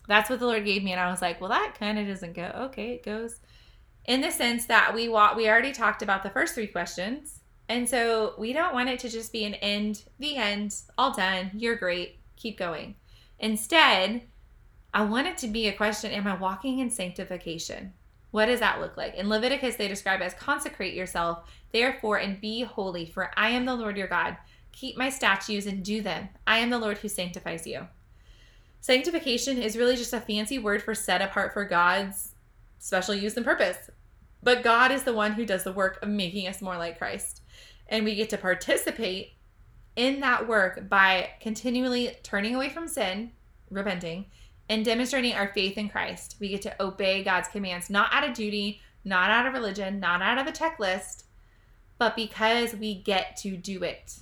That's 0.08 0.28
what 0.28 0.40
the 0.40 0.46
Lord 0.46 0.64
gave 0.64 0.82
me. 0.82 0.90
And 0.90 1.00
I 1.00 1.08
was 1.08 1.22
like, 1.22 1.40
well, 1.40 1.50
that 1.50 1.76
kind 1.78 2.00
of 2.00 2.08
doesn't 2.08 2.32
go. 2.32 2.50
Okay, 2.64 2.94
it 2.94 3.04
goes 3.04 3.38
in 4.06 4.22
the 4.22 4.32
sense 4.32 4.64
that 4.66 4.92
we 4.92 5.08
walk, 5.08 5.36
we 5.36 5.48
already 5.48 5.70
talked 5.70 6.02
about 6.02 6.24
the 6.24 6.30
first 6.30 6.56
three 6.56 6.66
questions. 6.66 7.42
And 7.68 7.88
so 7.88 8.34
we 8.38 8.52
don't 8.52 8.74
want 8.74 8.88
it 8.88 8.98
to 9.00 9.08
just 9.08 9.30
be 9.30 9.44
an 9.44 9.54
end, 9.54 10.02
the 10.18 10.34
end, 10.34 10.74
all 10.98 11.14
done, 11.14 11.52
you're 11.54 11.76
great, 11.76 12.18
keep 12.34 12.58
going. 12.58 12.96
Instead, 13.38 14.22
I 14.92 15.04
want 15.04 15.28
it 15.28 15.38
to 15.38 15.46
be 15.46 15.68
a 15.68 15.72
question 15.72 16.10
Am 16.10 16.26
I 16.26 16.34
walking 16.34 16.80
in 16.80 16.90
sanctification? 16.90 17.92
What 18.32 18.46
does 18.46 18.60
that 18.60 18.80
look 18.80 18.96
like? 18.96 19.14
In 19.14 19.28
Leviticus, 19.28 19.76
they 19.76 19.88
describe 19.88 20.20
as 20.22 20.34
consecrate 20.34 20.94
yourself, 20.94 21.48
therefore, 21.70 22.16
and 22.16 22.40
be 22.40 22.62
holy, 22.62 23.06
for 23.06 23.30
I 23.36 23.50
am 23.50 23.66
the 23.66 23.76
Lord 23.76 23.96
your 23.96 24.08
God. 24.08 24.36
Keep 24.72 24.96
my 24.96 25.10
statutes 25.10 25.66
and 25.66 25.84
do 25.84 26.00
them. 26.00 26.30
I 26.46 26.58
am 26.58 26.70
the 26.70 26.78
Lord 26.78 26.98
who 26.98 27.08
sanctifies 27.08 27.66
you. 27.66 27.86
Sanctification 28.80 29.58
is 29.58 29.76
really 29.76 29.96
just 29.96 30.14
a 30.14 30.20
fancy 30.20 30.58
word 30.58 30.82
for 30.82 30.94
set 30.94 31.20
apart 31.20 31.52
for 31.52 31.64
God's 31.64 32.32
special 32.78 33.14
use 33.14 33.36
and 33.36 33.44
purpose. 33.44 33.90
But 34.42 34.64
God 34.64 34.90
is 34.90 35.04
the 35.04 35.12
one 35.12 35.32
who 35.32 35.46
does 35.46 35.62
the 35.62 35.72
work 35.72 36.02
of 36.02 36.08
making 36.08 36.48
us 36.48 36.62
more 36.62 36.78
like 36.78 36.98
Christ. 36.98 37.42
And 37.86 38.04
we 38.04 38.14
get 38.14 38.30
to 38.30 38.38
participate 38.38 39.34
in 39.94 40.20
that 40.20 40.48
work 40.48 40.88
by 40.88 41.30
continually 41.40 42.16
turning 42.22 42.54
away 42.54 42.70
from 42.70 42.88
sin, 42.88 43.32
repenting, 43.70 44.26
and 44.72 44.86
demonstrating 44.86 45.34
our 45.34 45.52
faith 45.52 45.76
in 45.76 45.90
Christ. 45.90 46.36
We 46.40 46.48
get 46.48 46.62
to 46.62 46.82
obey 46.82 47.22
God's 47.22 47.48
commands, 47.48 47.90
not 47.90 48.08
out 48.10 48.26
of 48.26 48.32
duty, 48.32 48.80
not 49.04 49.28
out 49.28 49.46
of 49.46 49.52
religion, 49.52 50.00
not 50.00 50.22
out 50.22 50.38
of 50.38 50.46
a 50.46 50.50
checklist, 50.50 51.24
but 51.98 52.16
because 52.16 52.74
we 52.74 52.94
get 52.94 53.36
to 53.38 53.54
do 53.54 53.82
it. 53.84 54.20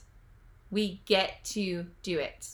We 0.69 1.03
get 1.07 1.45
to 1.45 1.87
do 2.03 2.19
it. 2.19 2.49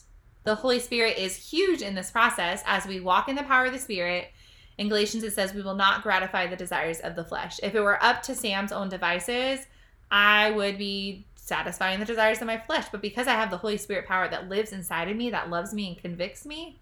The 0.45 0.57
Holy 0.57 0.79
Spirit 0.79 1.17
is 1.17 1.37
huge 1.37 1.81
in 1.81 1.95
this 1.95 2.11
process 2.11 2.63
as 2.67 2.87
we 2.87 3.01
walk 3.01 3.31
in 3.31 3.35
the 3.35 3.43
power 3.43 3.65
of 3.65 3.73
the 3.73 3.79
Spirit. 3.79 4.29
In 4.77 4.91
Galatians, 4.91 5.25
it 5.25 5.33
says, 5.33 5.55
We 5.55 5.63
will 5.63 5.75
not 5.75 6.03
gratify 6.03 6.49
the 6.49 6.55
desires 6.55 7.01
of 7.01 7.17
the 7.17 7.25
flesh. 7.25 7.59
If 7.63 7.75
it 7.75 7.81
were 7.81 8.03
up 8.05 8.23
to 8.25 8.35
Sam's 8.35 8.73
own 8.73 8.91
devices, 8.91 9.67
I 10.11 10.51
would 10.51 10.77
be 10.77 11.25
satisfying 11.35 11.99
the 11.99 12.05
desires 12.05 12.43
of 12.43 12.47
my 12.47 12.59
flesh. 12.59 12.89
But 12.93 13.01
because 13.01 13.27
I 13.27 13.33
have 13.33 13.51
the 13.51 13.57
Holy 13.57 13.79
Spirit 13.79 14.07
power 14.07 14.29
that 14.29 14.51
lives 14.51 14.73
inside 14.73 15.09
of 15.09 15.17
me, 15.17 15.31
that 15.31 15.49
loves 15.49 15.73
me 15.73 15.89
and 15.89 15.97
convicts 15.97 16.45
me, 16.45 16.79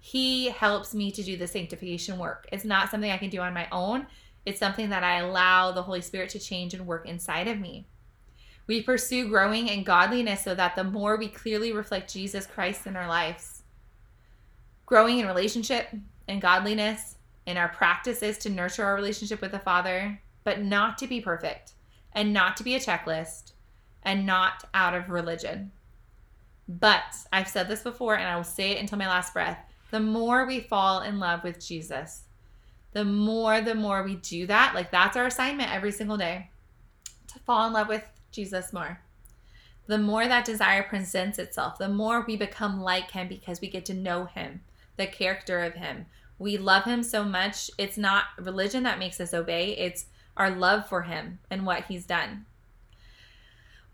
he 0.00 0.48
helps 0.48 0.94
me 0.94 1.12
to 1.12 1.22
do 1.22 1.36
the 1.36 1.46
sanctification 1.46 2.18
work. 2.18 2.48
It's 2.50 2.64
not 2.64 2.90
something 2.90 3.10
I 3.10 3.18
can 3.18 3.28
do 3.28 3.40
on 3.40 3.52
my 3.52 3.68
own, 3.70 4.06
it's 4.46 4.58
something 4.58 4.88
that 4.88 5.04
I 5.04 5.18
allow 5.18 5.70
the 5.70 5.82
Holy 5.82 6.00
Spirit 6.00 6.30
to 6.30 6.38
change 6.38 6.72
and 6.72 6.86
work 6.86 7.06
inside 7.06 7.46
of 7.46 7.60
me. 7.60 7.86
We 8.66 8.82
pursue 8.82 9.28
growing 9.28 9.68
in 9.68 9.84
godliness 9.84 10.42
so 10.42 10.54
that 10.54 10.74
the 10.74 10.84
more 10.84 11.16
we 11.16 11.28
clearly 11.28 11.72
reflect 11.72 12.12
Jesus 12.12 12.46
Christ 12.46 12.86
in 12.86 12.96
our 12.96 13.06
lives. 13.06 13.62
Growing 14.86 15.18
in 15.18 15.26
relationship 15.26 15.88
and 16.26 16.40
godliness 16.40 17.16
in 17.44 17.58
our 17.58 17.68
practices 17.68 18.38
to 18.38 18.48
nurture 18.48 18.84
our 18.84 18.94
relationship 18.94 19.42
with 19.42 19.52
the 19.52 19.58
Father, 19.58 20.22
but 20.44 20.62
not 20.62 20.96
to 20.98 21.06
be 21.06 21.20
perfect 21.20 21.72
and 22.12 22.32
not 22.32 22.56
to 22.56 22.64
be 22.64 22.74
a 22.74 22.80
checklist 22.80 23.52
and 24.02 24.24
not 24.24 24.64
out 24.72 24.94
of 24.94 25.10
religion. 25.10 25.72
But 26.66 27.16
I've 27.32 27.48
said 27.48 27.68
this 27.68 27.82
before 27.82 28.16
and 28.16 28.26
I 28.26 28.36
will 28.36 28.44
say 28.44 28.70
it 28.70 28.80
until 28.80 28.98
my 28.98 29.08
last 29.08 29.34
breath 29.34 29.58
the 29.90 30.00
more 30.00 30.46
we 30.46 30.60
fall 30.60 31.00
in 31.00 31.18
love 31.18 31.42
with 31.42 31.64
Jesus, 31.64 32.24
the 32.92 33.04
more, 33.04 33.60
the 33.60 33.74
more 33.74 34.02
we 34.02 34.16
do 34.16 34.46
that, 34.46 34.74
like 34.74 34.90
that's 34.90 35.16
our 35.16 35.26
assignment 35.26 35.72
every 35.72 35.92
single 35.92 36.16
day 36.16 36.50
to 37.28 37.38
fall 37.40 37.66
in 37.66 37.72
love 37.72 37.88
with 37.88 38.04
Jesus 38.32 38.72
more. 38.72 39.00
The 39.86 39.98
more 39.98 40.26
that 40.26 40.44
desire 40.44 40.84
presents 40.84 41.38
itself, 41.38 41.78
the 41.78 41.88
more 41.88 42.24
we 42.26 42.36
become 42.36 42.80
like 42.80 43.10
him 43.10 43.28
because 43.28 43.60
we 43.60 43.68
get 43.68 43.84
to 43.86 43.94
know 43.94 44.24
him, 44.24 44.60
the 44.96 45.06
character 45.06 45.60
of 45.60 45.74
him. 45.74 46.06
We 46.38 46.56
love 46.56 46.84
him 46.84 47.02
so 47.02 47.24
much. 47.24 47.70
It's 47.76 47.98
not 47.98 48.24
religion 48.38 48.84
that 48.84 48.98
makes 48.98 49.20
us 49.20 49.34
obey, 49.34 49.76
it's 49.76 50.06
our 50.36 50.50
love 50.50 50.88
for 50.88 51.02
him 51.02 51.40
and 51.50 51.66
what 51.66 51.84
he's 51.84 52.06
done. 52.06 52.46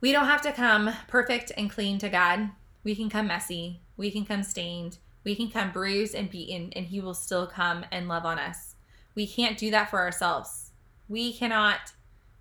We 0.01 0.13
don't 0.13 0.27
have 0.27 0.43
to 0.43 0.53
come 0.53 0.93
perfect 1.09 1.51
and 1.57 1.71
clean 1.71 1.99
to 1.99 2.09
God. 2.09 2.51
We 2.85 2.95
can 2.95 3.09
come 3.09 3.27
messy. 3.29 3.81
We 3.97 4.11
can 4.11 4.25
come 4.25 4.43
stained. 4.43 4.99
We 5.27 5.35
can 5.35 5.51
come 5.51 5.73
bruised 5.73 6.15
and 6.15 6.31
beaten, 6.31 6.73
and 6.77 6.87
He 6.87 7.01
will 7.01 7.13
still 7.13 7.49
come 7.49 7.85
and 7.91 8.07
love 8.07 8.25
on 8.25 8.39
us. 8.39 8.77
We 9.17 9.27
can't 9.27 9.59
do 9.59 9.73
that 9.73 9.91
for 9.91 9.99
ourselves. 9.99 10.71
We 11.09 11.33
cannot 11.33 11.93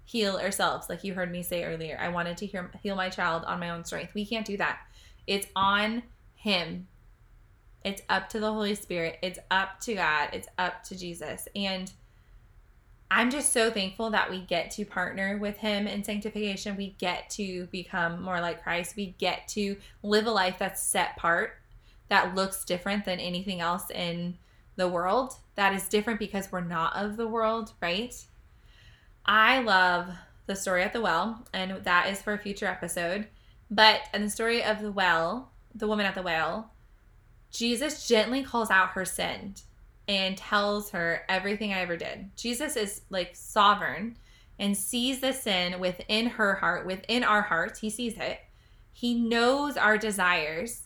heal 0.03 0.37
ourselves, 0.37 0.87
like 0.87 1.03
you 1.03 1.15
heard 1.15 1.31
me 1.31 1.41
say 1.41 1.63
earlier. 1.63 1.97
I 1.99 2.09
wanted 2.09 2.37
to 2.37 2.45
hear, 2.45 2.69
heal 2.83 2.95
my 2.95 3.09
child 3.09 3.43
on 3.45 3.59
my 3.59 3.71
own 3.71 3.85
strength. 3.85 4.13
We 4.13 4.23
can't 4.23 4.45
do 4.45 4.55
that. 4.57 4.81
It's 5.25 5.47
on 5.55 6.03
Him. 6.35 6.87
It's 7.83 8.03
up 8.07 8.29
to 8.29 8.39
the 8.39 8.53
Holy 8.53 8.75
Spirit. 8.75 9.17
It's 9.23 9.39
up 9.49 9.79
to 9.79 9.95
God. 9.95 10.29
It's 10.33 10.47
up 10.59 10.83
to 10.83 10.95
Jesus. 10.95 11.47
And 11.55 11.91
I'm 13.09 13.31
just 13.31 13.51
so 13.51 13.71
thankful 13.71 14.11
that 14.11 14.29
we 14.29 14.41
get 14.41 14.69
to 14.71 14.85
partner 14.85 15.39
with 15.39 15.57
Him 15.57 15.87
in 15.87 16.03
sanctification. 16.03 16.77
We 16.77 16.91
get 16.99 17.31
to 17.31 17.65
become 17.71 18.21
more 18.21 18.41
like 18.41 18.61
Christ. 18.61 18.95
We 18.95 19.15
get 19.17 19.47
to 19.49 19.75
live 20.03 20.27
a 20.27 20.31
life 20.31 20.57
that's 20.59 20.83
set 20.83 21.13
apart, 21.17 21.57
that 22.09 22.35
looks 22.35 22.65
different 22.65 23.05
than 23.05 23.19
anything 23.19 23.59
else 23.59 23.89
in 23.89 24.37
the 24.75 24.87
world. 24.87 25.33
That 25.55 25.73
is 25.73 25.87
different 25.87 26.19
because 26.19 26.51
we're 26.51 26.61
not 26.61 26.95
of 26.95 27.17
the 27.17 27.27
world, 27.27 27.73
right? 27.81 28.13
I 29.25 29.61
love 29.61 30.09
the 30.45 30.55
story 30.55 30.83
at 30.83 30.93
the 30.93 31.01
well, 31.01 31.45
and 31.53 31.83
that 31.83 32.09
is 32.09 32.21
for 32.21 32.33
a 32.33 32.37
future 32.37 32.67
episode. 32.67 33.27
But 33.71 34.01
in 34.13 34.23
the 34.23 34.29
story 34.29 34.63
of 34.63 34.81
the 34.81 34.91
well, 34.91 35.51
the 35.73 35.87
woman 35.87 36.05
at 36.05 36.15
the 36.15 36.21
well, 36.21 36.71
Jesus 37.51 38.07
gently 38.07 38.43
calls 38.43 38.69
out 38.69 38.89
her 38.89 39.05
sin 39.05 39.55
and 40.07 40.37
tells 40.37 40.91
her 40.91 41.23
everything 41.27 41.73
I 41.73 41.79
ever 41.79 41.97
did. 41.97 42.29
Jesus 42.35 42.75
is 42.75 43.01
like 43.09 43.35
sovereign 43.35 44.17
and 44.59 44.77
sees 44.77 45.19
the 45.19 45.33
sin 45.33 45.79
within 45.79 46.27
her 46.27 46.55
heart, 46.55 46.85
within 46.85 47.23
our 47.23 47.41
hearts. 47.41 47.79
He 47.79 47.89
sees 47.89 48.17
it. 48.17 48.39
He 48.93 49.13
knows 49.15 49.75
our 49.75 49.97
desires, 49.97 50.83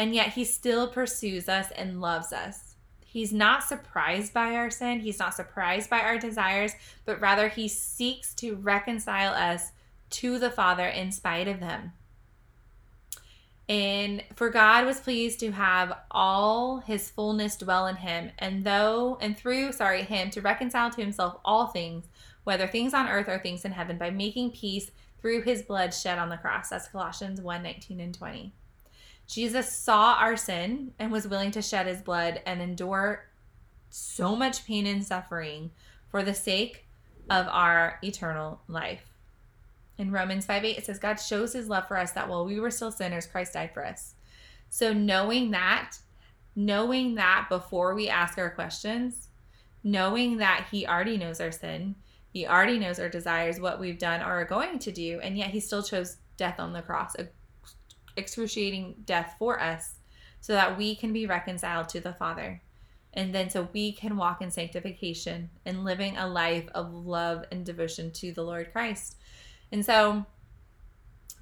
and 0.00 0.14
yet 0.14 0.28
he 0.28 0.46
still 0.46 0.88
pursues 0.88 1.46
us 1.46 1.70
and 1.76 2.00
loves 2.00 2.32
us. 2.32 2.74
He's 3.04 3.34
not 3.34 3.64
surprised 3.64 4.32
by 4.32 4.54
our 4.54 4.70
sin, 4.70 5.00
he's 5.00 5.18
not 5.18 5.34
surprised 5.34 5.90
by 5.90 6.00
our 6.00 6.16
desires, 6.16 6.72
but 7.04 7.20
rather 7.20 7.48
he 7.48 7.68
seeks 7.68 8.32
to 8.36 8.56
reconcile 8.56 9.34
us 9.34 9.72
to 10.08 10.38
the 10.38 10.48
Father 10.48 10.86
in 10.86 11.12
spite 11.12 11.48
of 11.48 11.60
them. 11.60 11.92
And 13.68 14.24
for 14.34 14.48
God 14.48 14.86
was 14.86 15.00
pleased 15.00 15.38
to 15.40 15.50
have 15.50 15.92
all 16.10 16.78
his 16.78 17.10
fullness 17.10 17.58
dwell 17.58 17.86
in 17.86 17.96
him, 17.96 18.30
and 18.38 18.64
though 18.64 19.18
and 19.20 19.36
through, 19.36 19.72
sorry, 19.72 20.02
him 20.02 20.30
to 20.30 20.40
reconcile 20.40 20.88
to 20.88 21.02
himself 21.02 21.36
all 21.44 21.66
things, 21.66 22.06
whether 22.44 22.66
things 22.66 22.94
on 22.94 23.06
earth 23.06 23.28
or 23.28 23.38
things 23.38 23.66
in 23.66 23.72
heaven, 23.72 23.98
by 23.98 24.08
making 24.08 24.52
peace 24.52 24.92
through 25.20 25.42
his 25.42 25.60
blood 25.60 25.92
shed 25.92 26.18
on 26.18 26.30
the 26.30 26.38
cross. 26.38 26.70
That's 26.70 26.88
Colossians 26.88 27.42
1 27.42 27.62
19 27.62 28.00
and 28.00 28.14
20. 28.14 28.54
Jesus 29.30 29.70
saw 29.70 30.14
our 30.14 30.36
sin 30.36 30.92
and 30.98 31.12
was 31.12 31.28
willing 31.28 31.52
to 31.52 31.62
shed 31.62 31.86
his 31.86 32.02
blood 32.02 32.42
and 32.44 32.60
endure 32.60 33.28
so 33.88 34.34
much 34.34 34.66
pain 34.66 34.86
and 34.86 35.04
suffering 35.04 35.70
for 36.08 36.24
the 36.24 36.34
sake 36.34 36.88
of 37.28 37.46
our 37.48 38.00
eternal 38.02 38.60
life. 38.66 39.14
In 39.98 40.10
Romans 40.10 40.46
5 40.46 40.64
8, 40.64 40.78
it 40.78 40.84
says, 40.84 40.98
God 40.98 41.14
shows 41.14 41.52
his 41.52 41.68
love 41.68 41.86
for 41.86 41.96
us 41.96 42.10
that 42.12 42.28
while 42.28 42.44
we 42.44 42.58
were 42.58 42.72
still 42.72 42.90
sinners, 42.90 43.26
Christ 43.26 43.52
died 43.52 43.72
for 43.72 43.86
us. 43.86 44.14
So, 44.68 44.92
knowing 44.92 45.52
that, 45.52 45.98
knowing 46.56 47.14
that 47.14 47.46
before 47.48 47.94
we 47.94 48.08
ask 48.08 48.36
our 48.36 48.50
questions, 48.50 49.28
knowing 49.84 50.38
that 50.38 50.66
he 50.72 50.86
already 50.88 51.16
knows 51.16 51.40
our 51.40 51.52
sin, 51.52 51.94
he 52.32 52.48
already 52.48 52.80
knows 52.80 52.98
our 52.98 53.08
desires, 53.08 53.60
what 53.60 53.78
we've 53.78 53.98
done 53.98 54.22
or 54.22 54.40
are 54.40 54.44
going 54.44 54.80
to 54.80 54.90
do, 54.90 55.20
and 55.22 55.38
yet 55.38 55.50
he 55.50 55.60
still 55.60 55.82
chose 55.84 56.16
death 56.36 56.58
on 56.58 56.72
the 56.72 56.82
cross, 56.82 57.14
excruciating 58.16 58.96
death 59.04 59.36
for 59.38 59.60
us, 59.60 59.96
so 60.40 60.52
that 60.52 60.76
we 60.76 60.94
can 60.94 61.12
be 61.12 61.26
reconciled 61.26 61.88
to 61.90 62.00
the 62.00 62.14
Father. 62.14 62.62
And 63.12 63.34
then 63.34 63.50
so 63.50 63.68
we 63.72 63.92
can 63.92 64.16
walk 64.16 64.40
in 64.40 64.50
sanctification 64.50 65.50
and 65.66 65.84
living 65.84 66.16
a 66.16 66.28
life 66.28 66.68
of 66.74 66.92
love 66.92 67.44
and 67.50 67.66
devotion 67.66 68.12
to 68.12 68.32
the 68.32 68.42
Lord 68.42 68.72
Christ. 68.72 69.16
And 69.72 69.84
so, 69.84 70.24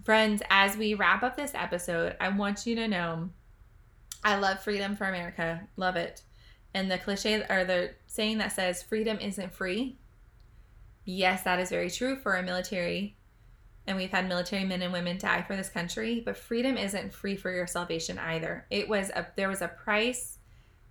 friends, 0.03 0.43
as 0.49 0.77
we 0.77 0.95
wrap 0.95 1.23
up 1.23 1.37
this 1.37 1.53
episode, 1.55 2.17
I 2.21 2.31
want 2.31 2.67
you 2.67 2.75
to 2.77 2.89
know 2.89 3.31
I 4.25 4.37
love 4.37 4.63
freedom 4.63 4.97
for 4.97 5.05
America. 5.05 5.69
Love 5.77 5.97
it. 5.97 6.23
And 6.75 6.91
the 6.91 6.99
cliche 6.99 7.45
or 7.49 7.65
the 7.65 7.91
saying 8.07 8.39
that 8.39 8.53
says 8.53 8.83
freedom 8.83 9.19
isn't 9.21 9.55
free. 9.55 9.99
Yes, 11.05 11.43
that 11.43 11.59
is 11.59 11.71
very 11.71 11.91
true 11.91 12.17
for 12.17 12.37
a 12.37 12.43
military. 12.43 13.18
And 13.89 13.97
we've 13.97 14.11
had 14.11 14.29
military 14.29 14.67
men 14.67 14.83
and 14.83 14.93
women 14.93 15.17
die 15.17 15.41
for 15.41 15.57
this 15.57 15.71
country, 15.71 16.21
but 16.23 16.37
freedom 16.37 16.77
isn't 16.77 17.15
free 17.15 17.37
for 17.37 17.51
your 17.51 17.67
salvation 17.67 18.19
either. 18.19 18.67
It 18.69 18.87
was 18.87 19.09
a 19.09 19.27
there 19.35 19.49
was 19.49 19.63
a 19.63 19.69
price 19.69 20.37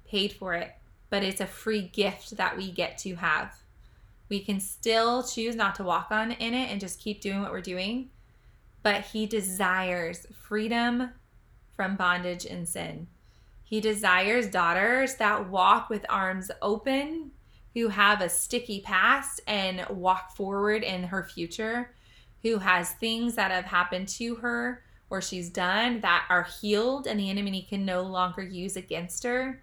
paid 0.09 0.33
for 0.33 0.55
it, 0.55 0.71
but 1.11 1.21
it's 1.21 1.39
a 1.39 1.45
free 1.45 1.83
gift 1.83 2.37
that 2.37 2.57
we 2.57 2.71
get 2.71 2.97
to 2.99 3.13
have. 3.13 3.53
We 4.29 4.39
can 4.39 4.59
still 4.59 5.21
choose 5.21 5.55
not 5.55 5.75
to 5.75 5.83
walk 5.83 6.07
on 6.09 6.31
in 6.31 6.55
it 6.55 6.71
and 6.71 6.81
just 6.81 6.99
keep 6.99 7.21
doing 7.21 7.39
what 7.43 7.51
we're 7.51 7.61
doing. 7.61 8.09
But 8.81 9.01
he 9.01 9.27
desires 9.27 10.25
freedom 10.33 11.11
from 11.75 11.97
bondage 11.97 12.45
and 12.45 12.67
sin. 12.67 13.05
He 13.63 13.79
desires 13.79 14.47
daughters 14.47 15.17
that 15.17 15.49
walk 15.49 15.91
with 15.91 16.03
arms 16.09 16.49
open, 16.63 17.29
who 17.75 17.89
have 17.89 18.21
a 18.21 18.29
sticky 18.29 18.81
past 18.81 19.39
and 19.45 19.85
walk 19.87 20.35
forward 20.35 20.81
in 20.81 21.03
her 21.03 21.23
future, 21.23 21.91
who 22.43 22.59
has 22.59 22.91
things 22.93 23.35
that 23.35 23.51
have 23.51 23.65
happened 23.65 24.07
to 24.07 24.35
her 24.35 24.83
or 25.09 25.21
she's 25.21 25.49
done 25.49 26.01
that 26.01 26.25
are 26.29 26.43
healed 26.43 27.07
and 27.07 27.19
the 27.19 27.29
enemy 27.29 27.65
can 27.67 27.85
no 27.85 28.01
longer 28.01 28.43
use 28.43 28.75
against 28.75 29.23
her. 29.23 29.61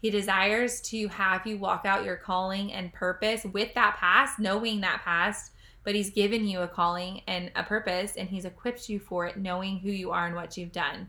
He 0.00 0.10
desires 0.10 0.80
to 0.82 1.08
have 1.08 1.46
you 1.46 1.56
walk 1.56 1.86
out 1.86 2.04
your 2.04 2.16
calling 2.16 2.72
and 2.72 2.92
purpose 2.92 3.44
with 3.44 3.74
that 3.74 3.96
past, 3.96 4.38
knowing 4.38 4.82
that 4.82 5.00
past, 5.02 5.52
but 5.82 5.94
He's 5.94 6.10
given 6.10 6.46
you 6.46 6.60
a 6.60 6.68
calling 6.68 7.22
and 7.26 7.50
a 7.56 7.62
purpose, 7.62 8.14
and 8.16 8.28
He's 8.28 8.44
equipped 8.44 8.88
you 8.88 8.98
for 8.98 9.26
it, 9.26 9.38
knowing 9.38 9.78
who 9.78 9.90
you 9.90 10.10
are 10.10 10.26
and 10.26 10.36
what 10.36 10.56
you've 10.56 10.72
done. 10.72 11.08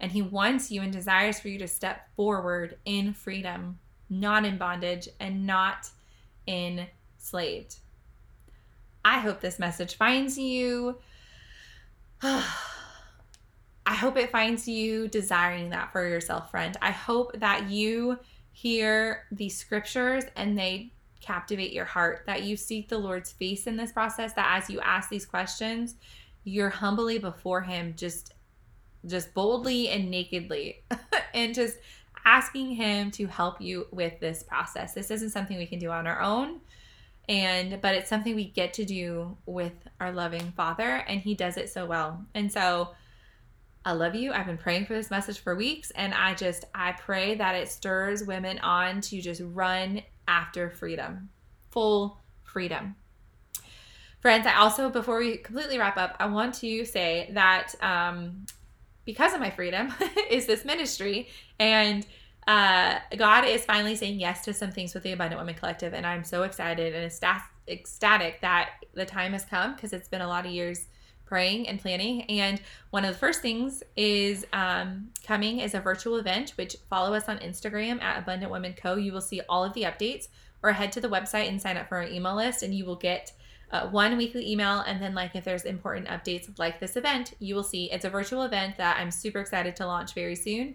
And 0.00 0.10
He 0.10 0.22
wants 0.22 0.70
you 0.70 0.80
and 0.80 0.90
desires 0.90 1.40
for 1.40 1.48
you 1.48 1.58
to 1.58 1.68
step 1.68 2.08
forward 2.16 2.78
in 2.86 3.12
freedom, 3.12 3.78
not 4.08 4.46
in 4.46 4.56
bondage 4.56 5.08
and 5.20 5.46
not 5.46 5.90
enslaved. 6.48 7.76
I 9.04 9.18
hope 9.18 9.40
this 9.40 9.58
message 9.58 9.96
finds 9.96 10.38
you. 10.38 10.98
I 12.22 13.94
hope 13.94 14.16
it 14.16 14.30
finds 14.30 14.68
you 14.68 15.08
desiring 15.08 15.70
that 15.70 15.90
for 15.92 16.06
yourself, 16.06 16.50
friend. 16.50 16.76
I 16.80 16.92
hope 16.92 17.38
that 17.40 17.68
you 17.68 18.18
hear 18.52 19.24
these 19.32 19.56
scriptures 19.56 20.24
and 20.36 20.56
they 20.56 20.92
captivate 21.20 21.72
your 21.72 21.84
heart, 21.84 22.22
that 22.26 22.42
you 22.44 22.56
seek 22.56 22.88
the 22.88 22.98
Lord's 22.98 23.32
face 23.32 23.66
in 23.66 23.76
this 23.76 23.92
process, 23.92 24.34
that 24.34 24.62
as 24.62 24.70
you 24.70 24.80
ask 24.80 25.08
these 25.08 25.26
questions, 25.26 25.96
you're 26.44 26.70
humbly 26.70 27.18
before 27.18 27.62
him 27.62 27.94
just 27.96 28.34
just 29.04 29.34
boldly 29.34 29.88
and 29.88 30.10
nakedly 30.10 30.84
and 31.34 31.54
just 31.54 31.76
asking 32.24 32.70
him 32.70 33.10
to 33.10 33.26
help 33.26 33.60
you 33.60 33.86
with 33.90 34.20
this 34.20 34.44
process. 34.44 34.94
This 34.94 35.10
isn't 35.10 35.30
something 35.30 35.58
we 35.58 35.66
can 35.66 35.80
do 35.80 35.90
on 35.90 36.06
our 36.06 36.20
own 36.20 36.60
and 37.28 37.80
but 37.80 37.94
it's 37.94 38.08
something 38.08 38.34
we 38.34 38.48
get 38.48 38.74
to 38.74 38.84
do 38.84 39.36
with 39.46 39.74
our 40.00 40.12
loving 40.12 40.52
father 40.56 41.04
and 41.08 41.20
he 41.20 41.34
does 41.34 41.56
it 41.56 41.70
so 41.70 41.86
well. 41.86 42.24
And 42.34 42.52
so 42.52 42.90
I 43.84 43.92
love 43.92 44.14
you. 44.14 44.32
I've 44.32 44.46
been 44.46 44.58
praying 44.58 44.86
for 44.86 44.94
this 44.94 45.10
message 45.10 45.40
for 45.40 45.54
weeks 45.54 45.90
and 45.92 46.14
I 46.14 46.34
just 46.34 46.64
I 46.74 46.92
pray 46.92 47.34
that 47.36 47.54
it 47.54 47.68
stirs 47.68 48.24
women 48.24 48.58
on 48.60 49.00
to 49.02 49.20
just 49.20 49.40
run 49.44 50.02
after 50.26 50.70
freedom. 50.70 51.30
Full 51.70 52.18
freedom. 52.44 52.96
Friends, 54.20 54.46
I 54.46 54.54
also 54.56 54.88
before 54.88 55.18
we 55.18 55.38
completely 55.38 55.78
wrap 55.78 55.96
up, 55.96 56.16
I 56.20 56.26
want 56.26 56.54
to 56.56 56.84
say 56.84 57.30
that 57.34 57.74
um 57.80 58.46
because 59.04 59.32
of 59.32 59.40
my 59.40 59.50
freedom 59.50 59.92
is 60.30 60.46
this 60.46 60.64
ministry 60.64 61.28
and 61.58 62.06
uh 62.46 62.98
God 63.16 63.44
is 63.44 63.64
finally 63.64 63.96
saying 63.96 64.18
yes 64.18 64.44
to 64.44 64.52
some 64.52 64.72
things 64.72 64.94
with 64.94 65.02
the 65.02 65.12
Abundant 65.12 65.40
Women 65.40 65.54
Collective 65.54 65.94
and 65.94 66.06
I'm 66.06 66.24
so 66.24 66.42
excited 66.42 66.94
and 66.94 67.04
ecstatic 67.68 68.40
that 68.40 68.70
the 68.94 69.06
time 69.06 69.32
has 69.32 69.44
come 69.44 69.74
because 69.74 69.92
it's 69.92 70.08
been 70.08 70.20
a 70.20 70.28
lot 70.28 70.44
of 70.46 70.52
years 70.52 70.86
praying 71.32 71.66
and 71.66 71.80
planning. 71.80 72.24
And 72.24 72.60
one 72.90 73.06
of 73.06 73.12
the 73.14 73.18
first 73.18 73.40
things 73.40 73.82
is 73.96 74.44
um, 74.52 75.08
coming 75.26 75.60
is 75.60 75.72
a 75.72 75.80
virtual 75.80 76.16
event, 76.16 76.50
which 76.56 76.76
follow 76.90 77.14
us 77.14 77.26
on 77.26 77.38
Instagram 77.38 78.02
at 78.02 78.18
Abundant 78.18 78.52
Women 78.52 78.74
Co. 78.74 78.96
You 78.96 79.14
will 79.14 79.22
see 79.22 79.40
all 79.48 79.64
of 79.64 79.72
the 79.72 79.84
updates. 79.84 80.28
or 80.62 80.72
head 80.72 80.92
to 80.92 81.00
the 81.00 81.08
website 81.08 81.48
and 81.48 81.60
sign 81.60 81.78
up 81.78 81.88
for 81.88 81.96
our 81.96 82.04
email 82.04 82.36
list, 82.36 82.62
and 82.62 82.74
you 82.74 82.84
will 82.84 82.96
get 82.96 83.32
uh, 83.72 83.88
one 83.88 84.18
weekly 84.18 84.48
email. 84.50 84.80
And 84.80 85.00
then, 85.02 85.14
like, 85.14 85.34
if 85.34 85.42
there's 85.42 85.64
important 85.64 86.06
updates 86.08 86.58
like 86.58 86.78
this 86.78 86.96
event, 86.96 87.32
you 87.38 87.54
will 87.54 87.64
see 87.64 87.90
it's 87.90 88.04
a 88.04 88.10
virtual 88.10 88.42
event 88.42 88.76
that 88.76 88.98
I'm 88.98 89.10
super 89.10 89.40
excited 89.40 89.74
to 89.76 89.86
launch 89.86 90.12
very 90.14 90.36
soon. 90.36 90.74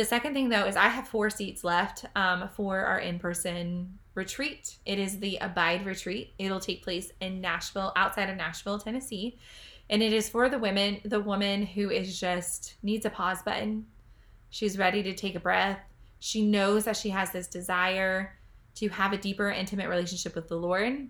The 0.00 0.06
second 0.06 0.32
thing, 0.32 0.48
though, 0.48 0.64
is 0.64 0.76
I 0.76 0.88
have 0.88 1.08
four 1.08 1.28
seats 1.28 1.62
left 1.62 2.06
um, 2.16 2.48
for 2.56 2.80
our 2.80 3.00
in 3.00 3.18
person 3.18 3.98
retreat. 4.14 4.78
It 4.86 4.98
is 4.98 5.20
the 5.20 5.36
Abide 5.42 5.84
Retreat. 5.84 6.32
It'll 6.38 6.58
take 6.58 6.82
place 6.82 7.12
in 7.20 7.42
Nashville, 7.42 7.92
outside 7.96 8.30
of 8.30 8.38
Nashville, 8.38 8.78
Tennessee. 8.78 9.36
And 9.90 10.02
it 10.02 10.14
is 10.14 10.26
for 10.26 10.48
the 10.48 10.58
women, 10.58 11.02
the 11.04 11.20
woman 11.20 11.66
who 11.66 11.90
is 11.90 12.18
just 12.18 12.76
needs 12.82 13.04
a 13.04 13.10
pause 13.10 13.42
button. 13.42 13.88
She's 14.48 14.78
ready 14.78 15.02
to 15.02 15.14
take 15.14 15.34
a 15.34 15.38
breath. 15.38 15.80
She 16.18 16.46
knows 16.46 16.86
that 16.86 16.96
she 16.96 17.10
has 17.10 17.30
this 17.30 17.48
desire 17.48 18.38
to 18.76 18.88
have 18.88 19.12
a 19.12 19.18
deeper, 19.18 19.50
intimate 19.50 19.90
relationship 19.90 20.34
with 20.34 20.48
the 20.48 20.56
Lord. 20.56 21.08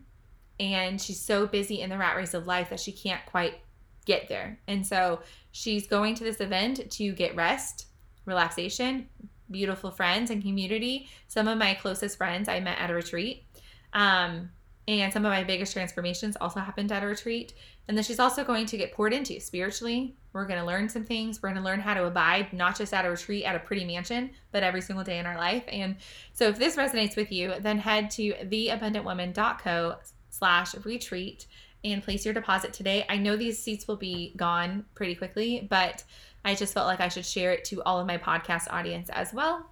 And 0.59 1.01
she's 1.01 1.21
so 1.21 1.47
busy 1.47 1.81
in 1.81 1.91
the 1.91 1.97
rat 1.97 2.17
race 2.17 2.35
of 2.35 2.49
life 2.49 2.71
that 2.71 2.81
she 2.81 2.91
can't 2.91 3.25
quite 3.25 3.61
get 4.05 4.29
there. 4.29 4.59
And 4.67 4.85
so 4.85 5.21
she's 5.53 5.87
going 5.87 6.17
to 6.17 6.25
this 6.25 6.41
event 6.41 6.91
to 6.91 7.13
get 7.13 7.37
rest, 7.37 7.87
relaxation, 8.31 9.09
beautiful 9.51 9.91
friends 9.91 10.31
and 10.31 10.43
community. 10.43 11.09
Some 11.29 11.49
of 11.49 11.59
my 11.59 11.75
closest 11.75 12.17
friends 12.17 12.49
I 12.49 12.61
met 12.61 12.79
at 12.79 12.91
a 12.91 12.95
retreat. 12.95 13.45
Um, 13.93 14.51
and 14.89 15.13
some 15.13 15.25
of 15.25 15.31
my 15.31 15.45
biggest 15.45 15.73
transformations 15.73 16.37
also 16.41 16.61
happened 16.61 16.91
at 16.91 17.03
a 17.03 17.07
retreat. 17.07 17.53
And 17.87 17.97
then 17.97 18.05
she's 18.05 18.19
also 18.19 18.45
going 18.45 18.67
to 18.67 18.77
get 18.77 18.93
poured 18.93 19.13
into 19.13 19.39
spiritually. 19.41 20.17
We're 20.33 20.47
going 20.47 20.61
to 20.61 20.67
learn 20.67 20.89
some 20.89 21.05
things. 21.05 21.43
We're 21.43 21.51
going 21.51 21.63
to 21.63 21.65
learn 21.65 21.81
how 21.81 21.95
to 21.95 22.07
abide, 22.07 22.53
not 22.53 22.77
just 22.77 22.95
at 22.95 23.05
a 23.05 23.11
retreat 23.11 23.45
at 23.45 23.57
a 23.57 23.61
pretty 23.61 23.85
mansion, 23.85 24.31
but 24.53 24.63
every 24.63 24.81
single 24.81 25.05
day 25.05 25.19
in 25.19 25.27
our 25.27 25.37
life. 25.37 25.65
And 25.69 25.97
so 26.33 26.49
if 26.49 26.59
this 26.59 26.77
resonates 26.77 27.17
with 27.17 27.31
you, 27.31 27.55
then 27.61 27.79
head 27.79 28.11
to 28.13 28.33
theabundantwoman.co 28.33 29.97
slash 30.31 30.75
retreat 30.85 31.47
and 31.85 32.03
place 32.03 32.25
your 32.25 32.35
deposit 32.35 32.73
today. 32.73 33.05
I 33.09 33.17
know 33.17 33.37
these 33.37 33.63
seats 33.63 33.89
will 33.89 33.97
be 33.97 34.35
gone 34.37 34.85
pretty 34.95 35.15
quickly, 35.15 35.67
but 35.71 36.05
I 36.45 36.55
just 36.55 36.75
felt 36.75 36.87
like 36.87 37.01
I 37.01 37.09
should 37.09 37.27
share 37.27 37.53
it 37.53 37.65
to 37.67 37.83
all 37.83 37.99
of 37.99 38.07
my 38.07 38.19
podcast 38.19 38.67
audience 38.71 39.09
as 39.11 39.33
well. 39.33 39.71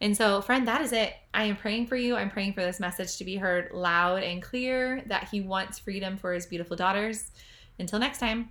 And 0.00 0.16
so, 0.16 0.42
friend, 0.42 0.68
that 0.68 0.82
is 0.82 0.92
it. 0.92 1.14
I 1.32 1.44
am 1.44 1.56
praying 1.56 1.86
for 1.86 1.96
you. 1.96 2.16
I'm 2.16 2.30
praying 2.30 2.52
for 2.52 2.60
this 2.60 2.80
message 2.80 3.16
to 3.16 3.24
be 3.24 3.36
heard 3.36 3.70
loud 3.72 4.22
and 4.22 4.42
clear 4.42 5.02
that 5.06 5.28
He 5.28 5.40
wants 5.40 5.78
freedom 5.78 6.18
for 6.18 6.32
His 6.32 6.46
beautiful 6.46 6.76
daughters. 6.76 7.30
Until 7.78 7.98
next 7.98 8.18
time. 8.18 8.50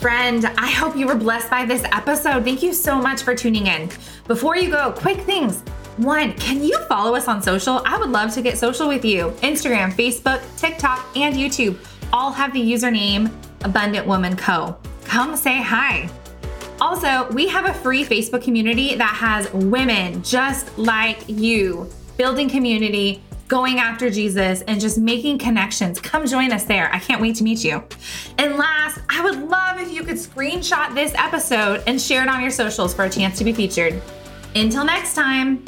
Friend, 0.00 0.46
I 0.46 0.68
hope 0.68 0.96
you 0.96 1.06
were 1.06 1.16
blessed 1.16 1.50
by 1.50 1.66
this 1.66 1.82
episode. 1.92 2.44
Thank 2.44 2.62
you 2.62 2.72
so 2.72 2.96
much 2.98 3.22
for 3.22 3.34
tuning 3.34 3.66
in. 3.66 3.90
Before 4.26 4.56
you 4.56 4.70
go, 4.70 4.92
quick 4.92 5.18
things. 5.22 5.62
One, 5.98 6.32
can 6.34 6.62
you 6.62 6.78
follow 6.84 7.16
us 7.16 7.26
on 7.26 7.42
social? 7.42 7.82
I 7.84 7.98
would 7.98 8.10
love 8.10 8.32
to 8.34 8.42
get 8.42 8.56
social 8.56 8.86
with 8.86 9.04
you. 9.04 9.30
Instagram, 9.42 9.92
Facebook, 9.92 10.40
TikTok, 10.56 11.04
and 11.16 11.34
YouTube 11.34 11.76
all 12.12 12.30
have 12.30 12.52
the 12.52 12.60
username 12.60 13.32
Abundant 13.64 14.06
Woman 14.06 14.36
Co. 14.36 14.76
Come 15.04 15.36
say 15.36 15.60
hi. 15.60 16.08
Also, 16.80 17.28
we 17.32 17.48
have 17.48 17.66
a 17.66 17.74
free 17.74 18.04
Facebook 18.04 18.44
community 18.44 18.94
that 18.94 19.12
has 19.16 19.52
women 19.52 20.22
just 20.22 20.78
like 20.78 21.18
you 21.26 21.90
building 22.16 22.48
community, 22.48 23.20
going 23.48 23.78
after 23.78 24.08
Jesus, 24.08 24.62
and 24.62 24.80
just 24.80 24.98
making 24.98 25.38
connections. 25.38 25.98
Come 25.98 26.26
join 26.26 26.52
us 26.52 26.62
there. 26.62 26.94
I 26.94 27.00
can't 27.00 27.20
wait 27.20 27.34
to 27.36 27.44
meet 27.44 27.64
you. 27.64 27.82
And 28.38 28.56
last, 28.56 29.00
I 29.08 29.20
would 29.24 29.48
love 29.48 29.80
if 29.80 29.92
you 29.92 30.04
could 30.04 30.16
screenshot 30.16 30.94
this 30.94 31.12
episode 31.16 31.82
and 31.88 32.00
share 32.00 32.22
it 32.22 32.28
on 32.28 32.40
your 32.40 32.52
socials 32.52 32.94
for 32.94 33.04
a 33.04 33.10
chance 33.10 33.36
to 33.38 33.44
be 33.44 33.52
featured. 33.52 34.00
Until 34.54 34.84
next 34.84 35.14
time. 35.14 35.64